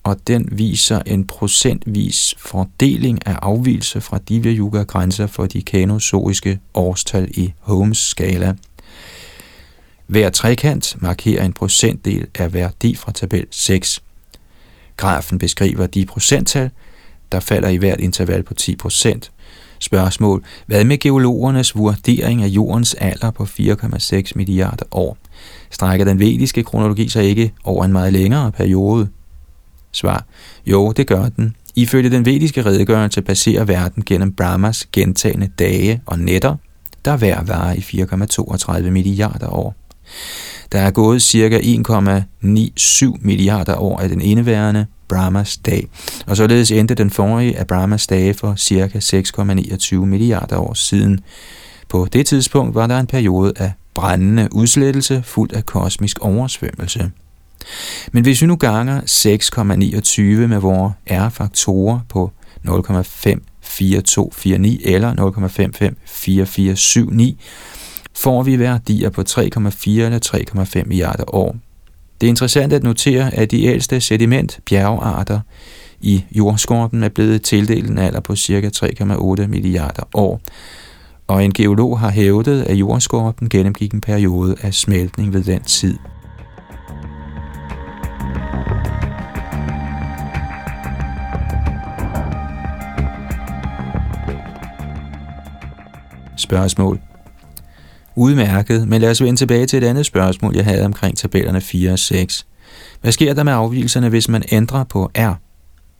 [0.03, 6.59] og den viser en procentvis fordeling af afvielse fra Divya Yuga grænser for de kanozoiske
[6.73, 8.55] årstal i Holmes skala.
[10.07, 14.03] Hver trekant markerer en procentdel af værdi fra tabel 6.
[14.97, 16.69] Grafen beskriver de procenttal,
[17.31, 19.31] der falder i hvert interval på 10 procent.
[19.79, 20.43] Spørgsmål.
[20.65, 25.17] Hvad med geologernes vurdering af jordens alder på 4,6 milliarder år?
[25.69, 29.07] Strækker den vediske kronologi sig ikke over en meget længere periode?
[29.91, 30.25] Svar.
[30.65, 31.55] Jo, det gør den.
[31.75, 36.55] Ifølge den vediske redegørelse passerer verden gennem Brahmas gentagende dage og nætter,
[37.05, 37.79] der hver varer i
[38.83, 39.75] 4,32 milliarder år.
[40.71, 41.59] Der er gået ca.
[41.59, 45.87] 1,97 milliarder år af den indeværende Brahmas dag,
[46.27, 48.99] og således endte den forrige af Brahmas dage for ca.
[49.95, 51.19] 6,29 milliarder år siden.
[51.89, 57.11] På det tidspunkt var der en periode af brændende udslettelse fuld af kosmisk oversvømmelse.
[58.11, 62.31] Men hvis vi nu ganger 6,29 med vores R-faktorer på
[62.63, 65.13] 0,54249 eller
[67.35, 67.39] 0,554479,
[68.15, 71.55] får vi værdier på 3,4 eller 3,5 milliarder år.
[72.21, 75.39] Det er interessant at notere, at de ældste sediment bjergarter
[76.01, 78.69] i jordskorpen er blevet tildelt en alder på ca.
[78.75, 80.41] 3,8 milliarder år,
[81.29, 85.97] og en geolog har hævdet, at jordskorpen gennemgik en periode af smeltning ved den tid.
[96.37, 96.99] Spørgsmål.
[98.15, 101.91] Udmærket, men lad os vende tilbage til et andet spørgsmål, jeg havde omkring tabellerne 4
[101.91, 102.45] og 6.
[103.01, 105.33] Hvad sker der med afvielserne, hvis man ændrer på R?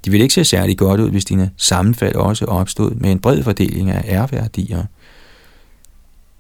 [0.05, 3.43] De vil ikke se særlig godt ud, hvis dine sammenfald også opstod med en bred
[3.43, 4.83] fordeling af R-værdier.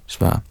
[0.09, 0.41] Svar.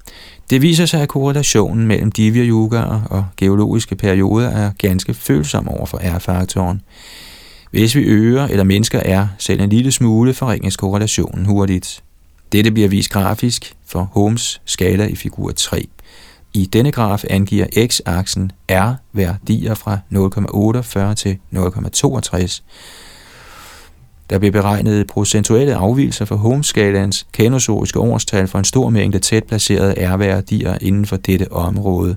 [0.51, 5.87] Det viser sig, at korrelationen mellem divya yoga og geologiske perioder er ganske følsom over
[5.87, 6.83] for R-faktoren.
[7.71, 12.03] Hvis vi øger eller mindsker R selv en lille smule, forringes korrelationen hurtigt.
[12.53, 15.89] Dette bliver vist grafisk for Holmes skala i figur 3.
[16.55, 19.99] I denne graf angiver x-aksen R-værdier fra
[21.11, 22.63] 0,48 til 0,62.
[24.31, 29.95] Der blev beregnet procentuelle afvielser for Holmes-skalans kanosoriske årstal for en stor mængde tæt placerede
[29.99, 32.17] R-værdier inden for dette område.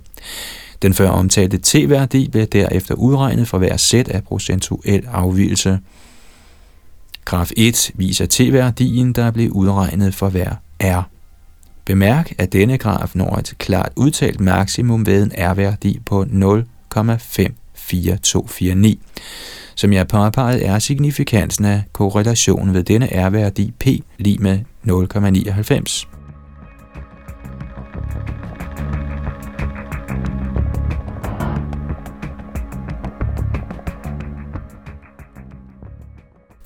[0.81, 5.79] Den før omtalte t-værdi blev derefter udregnet for hver sæt af procentuel afvielse.
[7.25, 10.51] Graf 1 viser t-værdien, der blev udregnet for hver
[10.83, 11.01] R.
[11.85, 18.97] Bemærk, at denne graf når et klart udtalt maksimum ved en R-værdi på 0,54249.
[19.75, 23.85] Som jeg påpeget er signifikansen af korrelationen ved denne R-værdi p
[24.17, 26.07] lige med 0,99.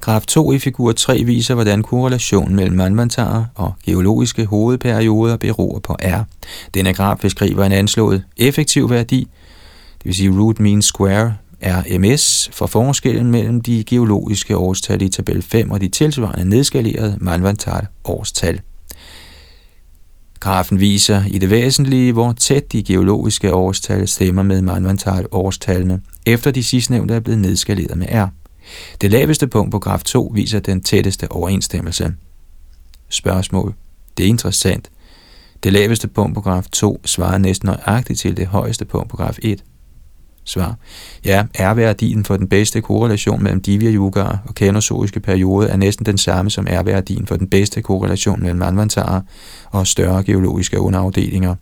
[0.05, 5.93] Graf 2 i figur 3 viser, hvordan korrelationen mellem manvantarer og geologiske hovedperioder beror på
[5.93, 6.23] R.
[6.73, 9.19] Denne graf beskriver en anslået effektiv værdi,
[9.97, 15.41] det vil sige root mean square, RMS, for forskellen mellem de geologiske årstal i tabel
[15.41, 18.61] 5 og de tilsvarende nedskalerede manvantar årstal.
[20.39, 26.51] Grafen viser i det væsentlige, hvor tæt de geologiske årstal stemmer med manvantar årstallene, efter
[26.51, 28.27] de sidstnævnte er blevet nedskaleret med R.
[29.01, 32.13] Det laveste punkt på graf 2 viser den tætteste overensstemmelse.
[33.09, 33.73] Spørgsmål.
[34.17, 34.89] Det er interessant.
[35.63, 39.37] Det laveste punkt på graf 2 svarer næsten nøjagtigt til det højeste punkt på graf
[39.41, 39.63] 1.
[40.45, 40.75] Svar.
[41.25, 46.17] Ja, R-værdien for den bedste korrelation mellem divya yoga og kanozoiske periode er næsten den
[46.17, 49.21] samme som R-værdien for den bedste korrelation mellem anvantarer
[49.71, 51.55] og større geologiske underafdelinger.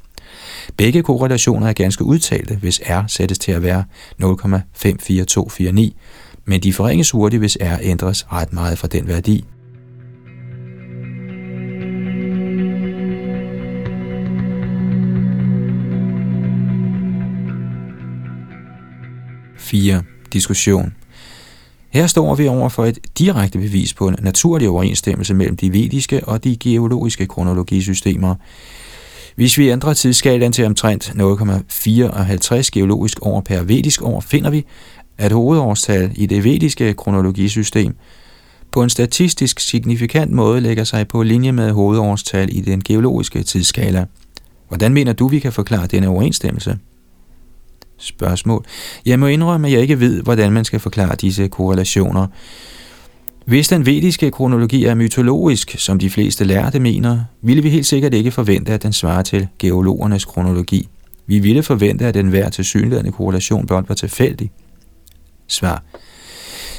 [0.77, 3.83] Begge korrelationer er ganske udtalte, hvis R sættes til at være
[4.23, 5.93] 0,54249,
[6.45, 9.45] men de forringes hurtigt, hvis R ændres ret meget fra den værdi.
[19.73, 20.01] 4.
[20.33, 20.93] Diskussion.
[21.89, 26.25] Her står vi over for et direkte bevis på en naturlig overensstemmelse mellem de vediske
[26.25, 28.35] og de geologiske kronologisystemer.
[29.35, 34.65] Hvis vi ændrer tidsskalaen til omtrent 0,54 geologisk år per vedisk år, finder vi,
[35.17, 37.95] at hovedårstal i det vediske kronologisystem
[38.71, 44.05] på en statistisk signifikant måde lægger sig på linje med hovedårstal i den geologiske tidsskala.
[44.67, 46.77] Hvordan mener du, vi kan forklare denne overensstemmelse?
[47.97, 48.65] Spørgsmål.
[49.05, 52.27] Jeg må indrømme, at jeg ikke ved, hvordan man skal forklare disse korrelationer.
[53.45, 58.13] Hvis den vediske kronologi er mytologisk, som de fleste lærte mener, ville vi helt sikkert
[58.13, 60.87] ikke forvente, at den svarer til geologernes kronologi.
[61.27, 64.51] Vi ville forvente, at den hver tilsyneladende korrelation blot var tilfældig.
[65.47, 65.83] Svar.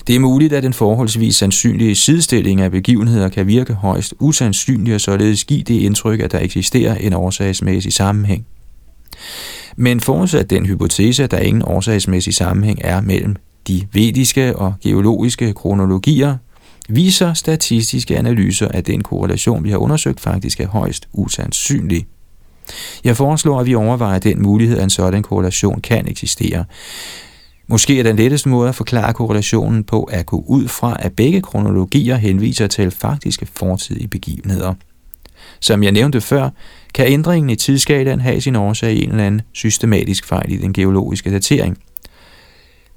[0.07, 5.01] Det er muligt, at en forholdsvis sandsynlig sidestilling af begivenheder kan virke højst usandsynlig og
[5.01, 8.47] således give det indtryk, at der eksisterer en årsagsmæssig sammenhæng.
[9.77, 13.37] Men forudsat den hypotese, at der ingen årsagsmæssig sammenhæng er mellem
[13.69, 16.37] de vediske og geologiske kronologier,
[16.89, 22.07] viser statistiske analyser, at den korrelation, vi har undersøgt, faktisk er højst usandsynlig.
[23.05, 26.65] Jeg foreslår, at vi overvejer den mulighed, at en sådan korrelation kan eksistere.
[27.69, 31.41] Måske er den letteste måde at forklare korrelationen på at gå ud fra, at begge
[31.41, 34.75] kronologier henviser til faktiske fortidige begivenheder.
[35.65, 36.51] Som jeg nævnte før,
[36.95, 40.73] kan ændringen i tidsskalaen have sin årsag i en eller anden systematisk fejl i den
[40.73, 41.79] geologiske datering.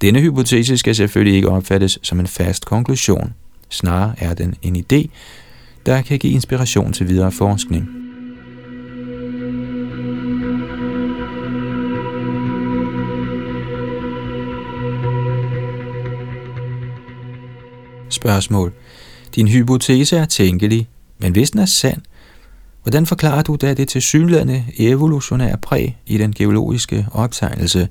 [0.02, 3.34] Denne hypotese skal selvfølgelig ikke opfattes som en fast konklusion.
[3.70, 5.08] Snarere er den en idé,
[5.86, 7.90] der kan give inspiration til videre forskning.
[18.10, 18.74] Spørgsmål.
[19.36, 20.88] Din hypotese er tænkelig,
[21.20, 22.02] men hvis den er sand,
[22.88, 27.88] hvordan forklarer du da det tilsyneladende evolutionære præg i den geologiske optegnelse?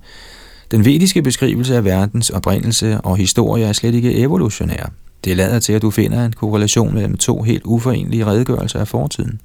[0.71, 4.93] Den vediske beskrivelse af verdens oprindelse og historie er slet ikke evolutionær.
[5.25, 9.41] Det lader til, at du finder en korrelation mellem to helt uforenelige redegørelser af fortiden.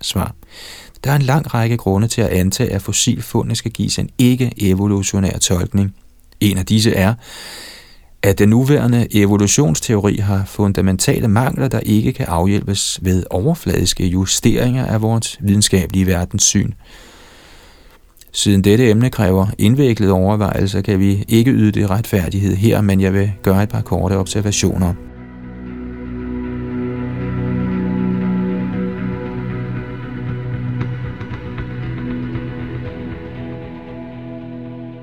[0.00, 0.34] Svar.
[1.04, 5.38] Der er en lang række grunde til at antage, at fossilfundene skal gives en ikke-evolutionær
[5.38, 5.94] tolkning.
[6.40, 7.14] En af disse er,
[8.22, 15.02] at den nuværende evolutionsteori har fundamentale mangler, der ikke kan afhjælpes ved overfladiske justeringer af
[15.02, 16.72] vores videnskabelige verdenssyn.
[18.32, 23.12] Siden dette emne kræver indviklet overvejelse, kan vi ikke yde det retfærdighed her, men jeg
[23.12, 24.94] vil gøre et par korte observationer.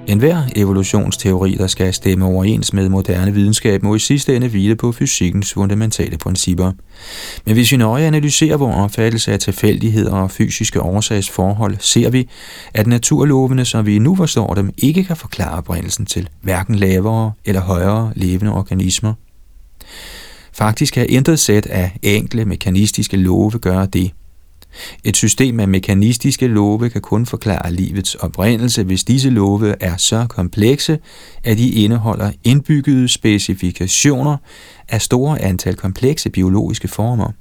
[0.09, 4.75] En hver evolutionsteori, der skal stemme overens med moderne videnskab, må i sidste ende hvile
[4.75, 6.71] på fysikkens fundamentale principper.
[7.45, 12.29] Men hvis vi nøje analyserer vores opfattelse af tilfældigheder og fysiske årsagsforhold, ser vi,
[12.73, 17.61] at naturlovene, som vi nu forstår dem, ikke kan forklare oprindelsen til hverken lavere eller
[17.61, 19.13] højere levende organismer.
[20.53, 24.11] Faktisk kan intet sæt af enkle mekanistiske love gøre det.
[25.03, 30.25] Et system af mekanistiske love kan kun forklare livets oprindelse, hvis disse love er så
[30.29, 30.99] komplekse,
[31.43, 34.37] at de indeholder indbyggede specifikationer
[34.89, 37.31] af store antal komplekse biologiske former.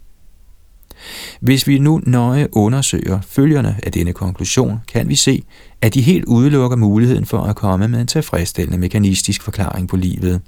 [1.40, 5.42] Hvis vi nu nøje undersøger følgerne af denne konklusion, kan vi se,
[5.82, 10.40] at de helt udelukker muligheden for at komme med en tilfredsstillende mekanistisk forklaring på livet.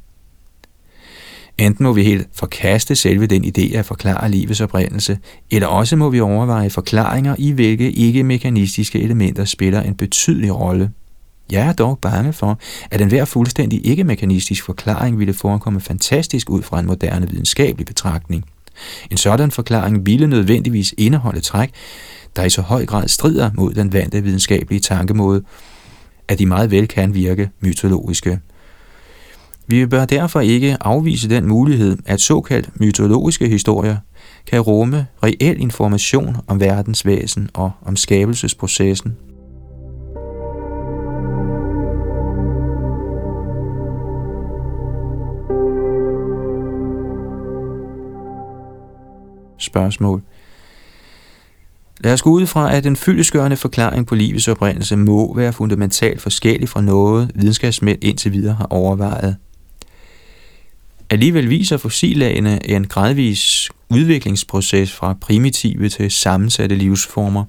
[1.60, 5.18] Enten må vi helt forkaste selve den idé at forklare livets oprindelse,
[5.50, 10.90] eller også må vi overveje forklaringer, i hvilke ikke-mekanistiske elementer spiller en betydelig rolle.
[11.50, 12.58] Jeg er dog bange for,
[12.90, 18.44] at enhver fuldstændig ikke-mekanistisk forklaring ville forekomme fantastisk ud fra en moderne videnskabelig betragtning.
[19.10, 21.70] En sådan forklaring ville nødvendigvis indeholde træk,
[22.36, 25.42] der i så høj grad strider mod den vante videnskabelige tankemåde,
[26.28, 28.40] at de meget vel kan virke mytologiske.
[29.70, 33.96] Vi bør derfor ikke afvise den mulighed, at såkaldt mytologiske historier
[34.46, 39.16] kan rumme reel information om verdens væsen og om skabelsesprocessen.
[49.58, 50.22] Spørgsmål.
[52.00, 56.20] Lad os gå ud fra, at den fyldesgørende forklaring på livets oprindelse må være fundamentalt
[56.20, 59.36] forskellig fra noget, videnskabsmænd indtil videre har overvejet.
[61.10, 67.44] Alligevel viser fossillagene en gradvis udviklingsproces fra primitive til sammensatte livsformer.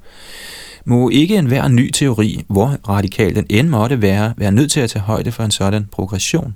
[0.85, 4.89] Må ikke enhver ny teori, hvor radikal den end måtte være, være nødt til at
[4.89, 6.55] tage højde for en sådan progression?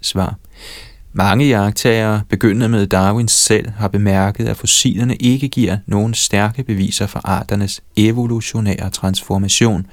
[0.00, 0.36] Svar.
[1.12, 7.06] Mange jagttagere, begyndende med Darwin selv, har bemærket, at fossilerne ikke giver nogen stærke beviser
[7.06, 9.86] for arternes evolutionære transformation,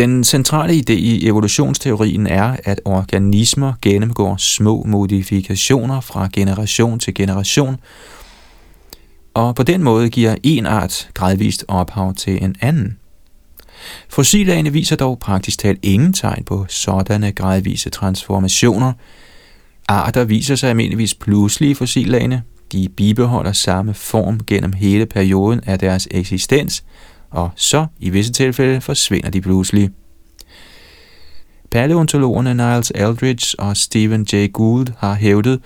[0.00, 7.76] den centrale idé i evolutionsteorien er, at organismer gennemgår små modifikationer fra generation til generation,
[9.34, 12.98] og på den måde giver en art gradvist ophav til en anden.
[14.08, 18.92] Fossilagene viser dog praktisk talt ingen tegn på sådanne gradvise transformationer.
[19.88, 22.42] Arter viser sig almindeligvis pludselig i fossilagene.
[22.72, 26.82] De bibeholder samme form gennem hele perioden af deres eksistens–
[27.30, 29.90] og så i visse tilfælde forsvinder de pludselig.
[31.70, 34.48] Paleontologerne Niles Eldridge og Stephen J.
[34.52, 35.60] Gould har hævdet,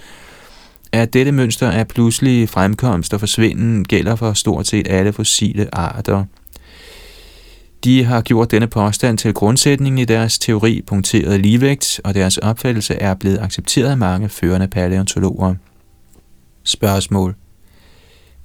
[0.92, 6.24] at dette mønster af pludselige fremkomst og forsvinden gælder for stort set alle fossile arter.
[7.84, 12.94] De har gjort denne påstand til grundsætningen i deres teori punkteret ligevægt, og deres opfattelse
[12.94, 15.54] er blevet accepteret af mange førende paleontologer.
[16.64, 17.34] Spørgsmål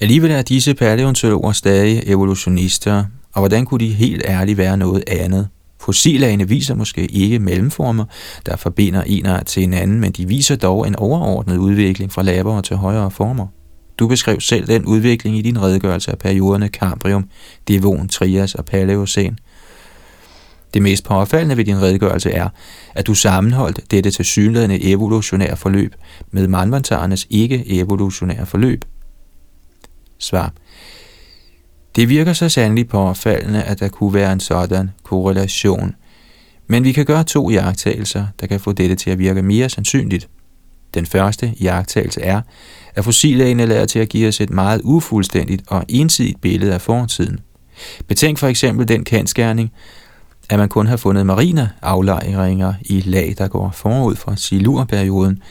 [0.01, 5.47] Alligevel er disse paleontologer stadig evolutionister, og hvordan kunne de helt ærligt være noget andet?
[5.79, 8.05] Fossilagene viser måske ikke mellemformer,
[8.45, 12.23] der forbinder en art til en anden, men de viser dog en overordnet udvikling fra
[12.23, 13.47] lavere til højere former.
[13.99, 17.25] Du beskrev selv den udvikling i din redegørelse af perioderne Cambrium,
[17.67, 19.39] Devon, Trias og Paleocen.
[20.73, 22.49] Det mest påfaldende ved din redegørelse er,
[22.95, 25.95] at du sammenholdt dette tilsyneladende evolutionære forløb
[26.31, 28.85] med manvantarernes ikke-evolutionære forløb.
[30.19, 30.53] Svar.
[31.95, 35.95] Det virker så sandelig påfaldende, at der kunne være en sådan korrelation.
[36.67, 40.29] Men vi kan gøre to jagttagelser, der kan få dette til at virke mere sandsynligt.
[40.93, 42.41] Den første jagttagelse er,
[42.95, 47.39] at fossilagene lader til at give os et meget ufuldstændigt og ensidigt billede af fortiden.
[48.07, 49.71] Betænk for eksempel den kendskærning,
[50.49, 55.43] at man kun har fundet marine aflejringer i lag, der går forud for silurperioden,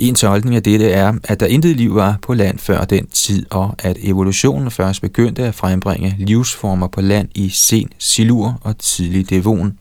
[0.00, 3.46] en tolkning af dette er, at der intet liv var på land før den tid,
[3.50, 9.30] og at evolutionen først begyndte at frembringe livsformer på land i sen silur og tidlig
[9.30, 9.78] devon.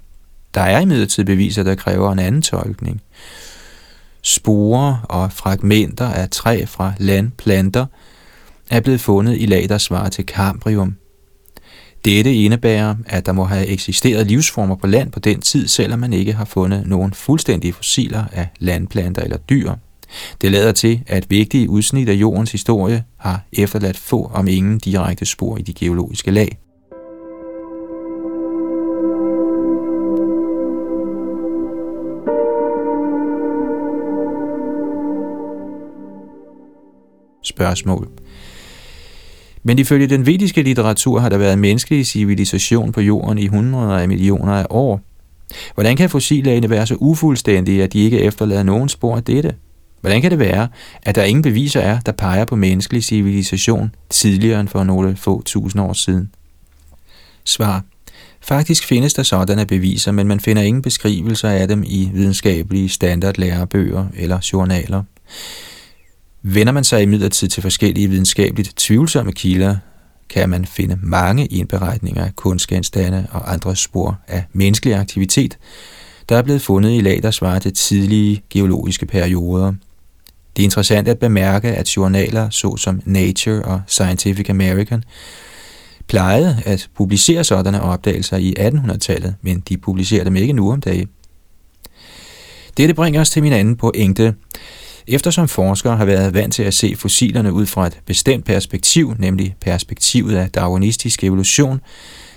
[0.54, 3.02] Der er imidlertid beviser, der kræver en anden tolkning.
[4.22, 7.86] Sporer og fragmenter af træ fra landplanter
[8.70, 10.96] er blevet fundet i lag, der svarer til kambrium.
[12.06, 16.14] Dette indebærer, at der må have eksisteret livsformer på land på den tid, selvom man
[16.14, 19.74] ikke har fundet nogen fuldstændige fossiler af landplanter eller dyr.
[20.42, 25.26] Det lader til, at vigtige udsnit af jordens historie har efterladt få om ingen direkte
[25.26, 26.58] spor i de geologiske lag.
[37.44, 38.08] Spørgsmål.
[39.64, 44.08] Men ifølge den vediske litteratur har der været menneskelig civilisation på jorden i hundreder af
[44.08, 45.02] millioner af år.
[45.74, 49.56] Hvordan kan fossillagene være så ufuldstændige, at de ikke efterlader nogen spor af dette?
[50.02, 50.68] Hvordan kan det være,
[51.04, 55.42] at der ingen beviser er, der peger på menneskelig civilisation tidligere end for nogle få
[55.42, 56.30] tusind år siden?
[57.44, 57.84] Svar.
[58.42, 64.06] Faktisk findes der sådanne beviser, men man finder ingen beskrivelser af dem i videnskabelige standardlærebøger
[64.16, 65.04] eller journaler.
[66.42, 69.76] Vender man sig imidlertid til forskellige videnskabeligt tvivlsomme kilder,
[70.30, 75.58] kan man finde mange indberetninger af kunstgenstande og andre spor af menneskelig aktivitet,
[76.30, 79.74] der er blevet fundet i lag, der svarer til tidlige geologiske perioder.
[80.58, 85.04] Det er interessant at bemærke, at journaler såsom Nature og Scientific American
[86.08, 91.08] plejede at publicere sådanne opdagelser i 1800-tallet, men de publicerer dem ikke nu om dagen.
[92.78, 94.36] Dette bringer os til min anden pointe.
[95.08, 99.56] Eftersom forskere har været vant til at se fossilerne ud fra et bestemt perspektiv, nemlig
[99.62, 101.82] perspektivet af darwinistisk evolution,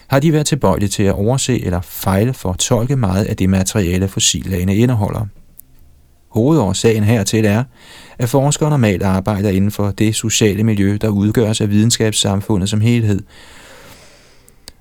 [0.09, 3.49] har de været tilbøjelige til at overse eller fejle for at tolke meget af det
[3.49, 5.27] materiale, fossillagene indeholder.
[6.31, 7.65] Hovedårsagen hertil er,
[8.19, 13.23] at forskere normalt arbejder inden for det sociale miljø, der udgøres af videnskabssamfundet som helhed,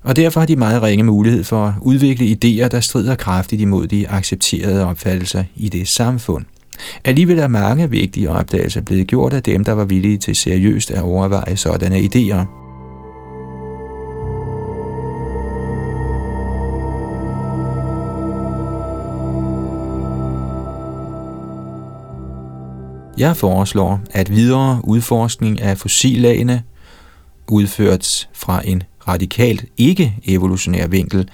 [0.03, 3.87] og derfor har de meget ringe mulighed for at udvikle idéer, der strider kraftigt imod
[3.87, 6.45] de accepterede opfattelser i det samfund.
[7.05, 11.01] Alligevel er mange vigtige opdagelser blevet gjort af dem, der var villige til seriøst at
[11.01, 12.68] overveje sådanne idéer.
[23.19, 26.63] Jeg foreslår, at videre udforskning af fossillagene,
[27.47, 31.29] udført fra en radikalt ikke-evolutionær vinkel,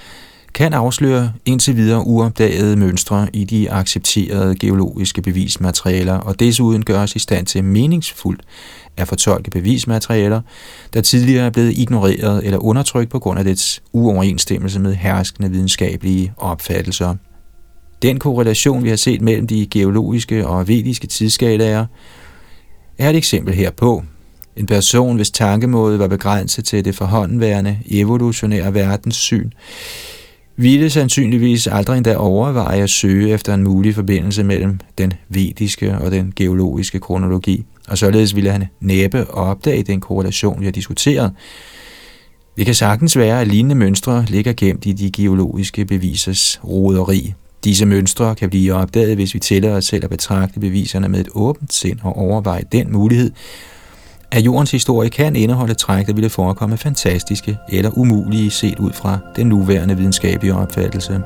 [0.54, 7.20] kan afsløre indtil videre uopdagede mønstre i de accepterede geologiske bevismaterialer og desuden gøres i
[7.20, 8.42] stand til meningsfuldt
[8.98, 10.42] at fortolke bevismaterialer,
[10.94, 16.34] der tidligere er blevet ignoreret eller undertrykt på grund af dets uoverensstemmelse med herskende videnskabelige
[16.38, 17.16] opfattelser.
[18.02, 21.86] Den korrelation, vi har set mellem de geologiske og vediske tidsskalaer,
[22.98, 24.04] er et eksempel herpå.
[24.56, 29.52] En person, hvis tankemåde var begrænset til det forhåndenværende evolutionære verdenssyn,
[30.58, 36.12] ville sandsynligvis aldrig endda overveje at søge efter en mulig forbindelse mellem den vediske og
[36.12, 41.32] den geologiske kronologi, og således ville han næppe opdage den korrelation, vi har diskuteret.
[42.58, 47.34] Det kan sagtens være, at lignende mønstre ligger gemt i de geologiske bevisers roderi.
[47.66, 51.28] Disse mønstre kan blive opdaget, hvis vi tillader os selv at betragte beviserne med et
[51.34, 53.32] åbent sind og overveje den mulighed,
[54.32, 59.20] at jordens historie kan indeholde træk, der ville forekomme fantastiske eller umulige set ud fra
[59.36, 61.22] den nuværende videnskabelige opfattelse.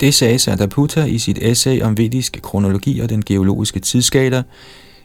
[0.00, 4.42] Det sagde Sataputta i sit essay om vedisk kronologi og den geologiske tidsskala,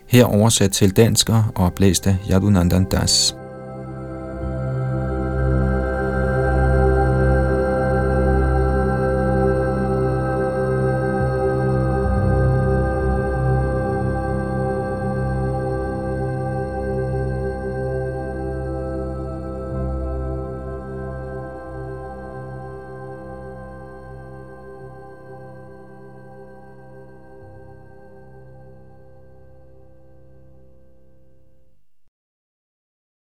[0.08, 3.36] her oversat til dansk og oplæst af Yadunandan Das.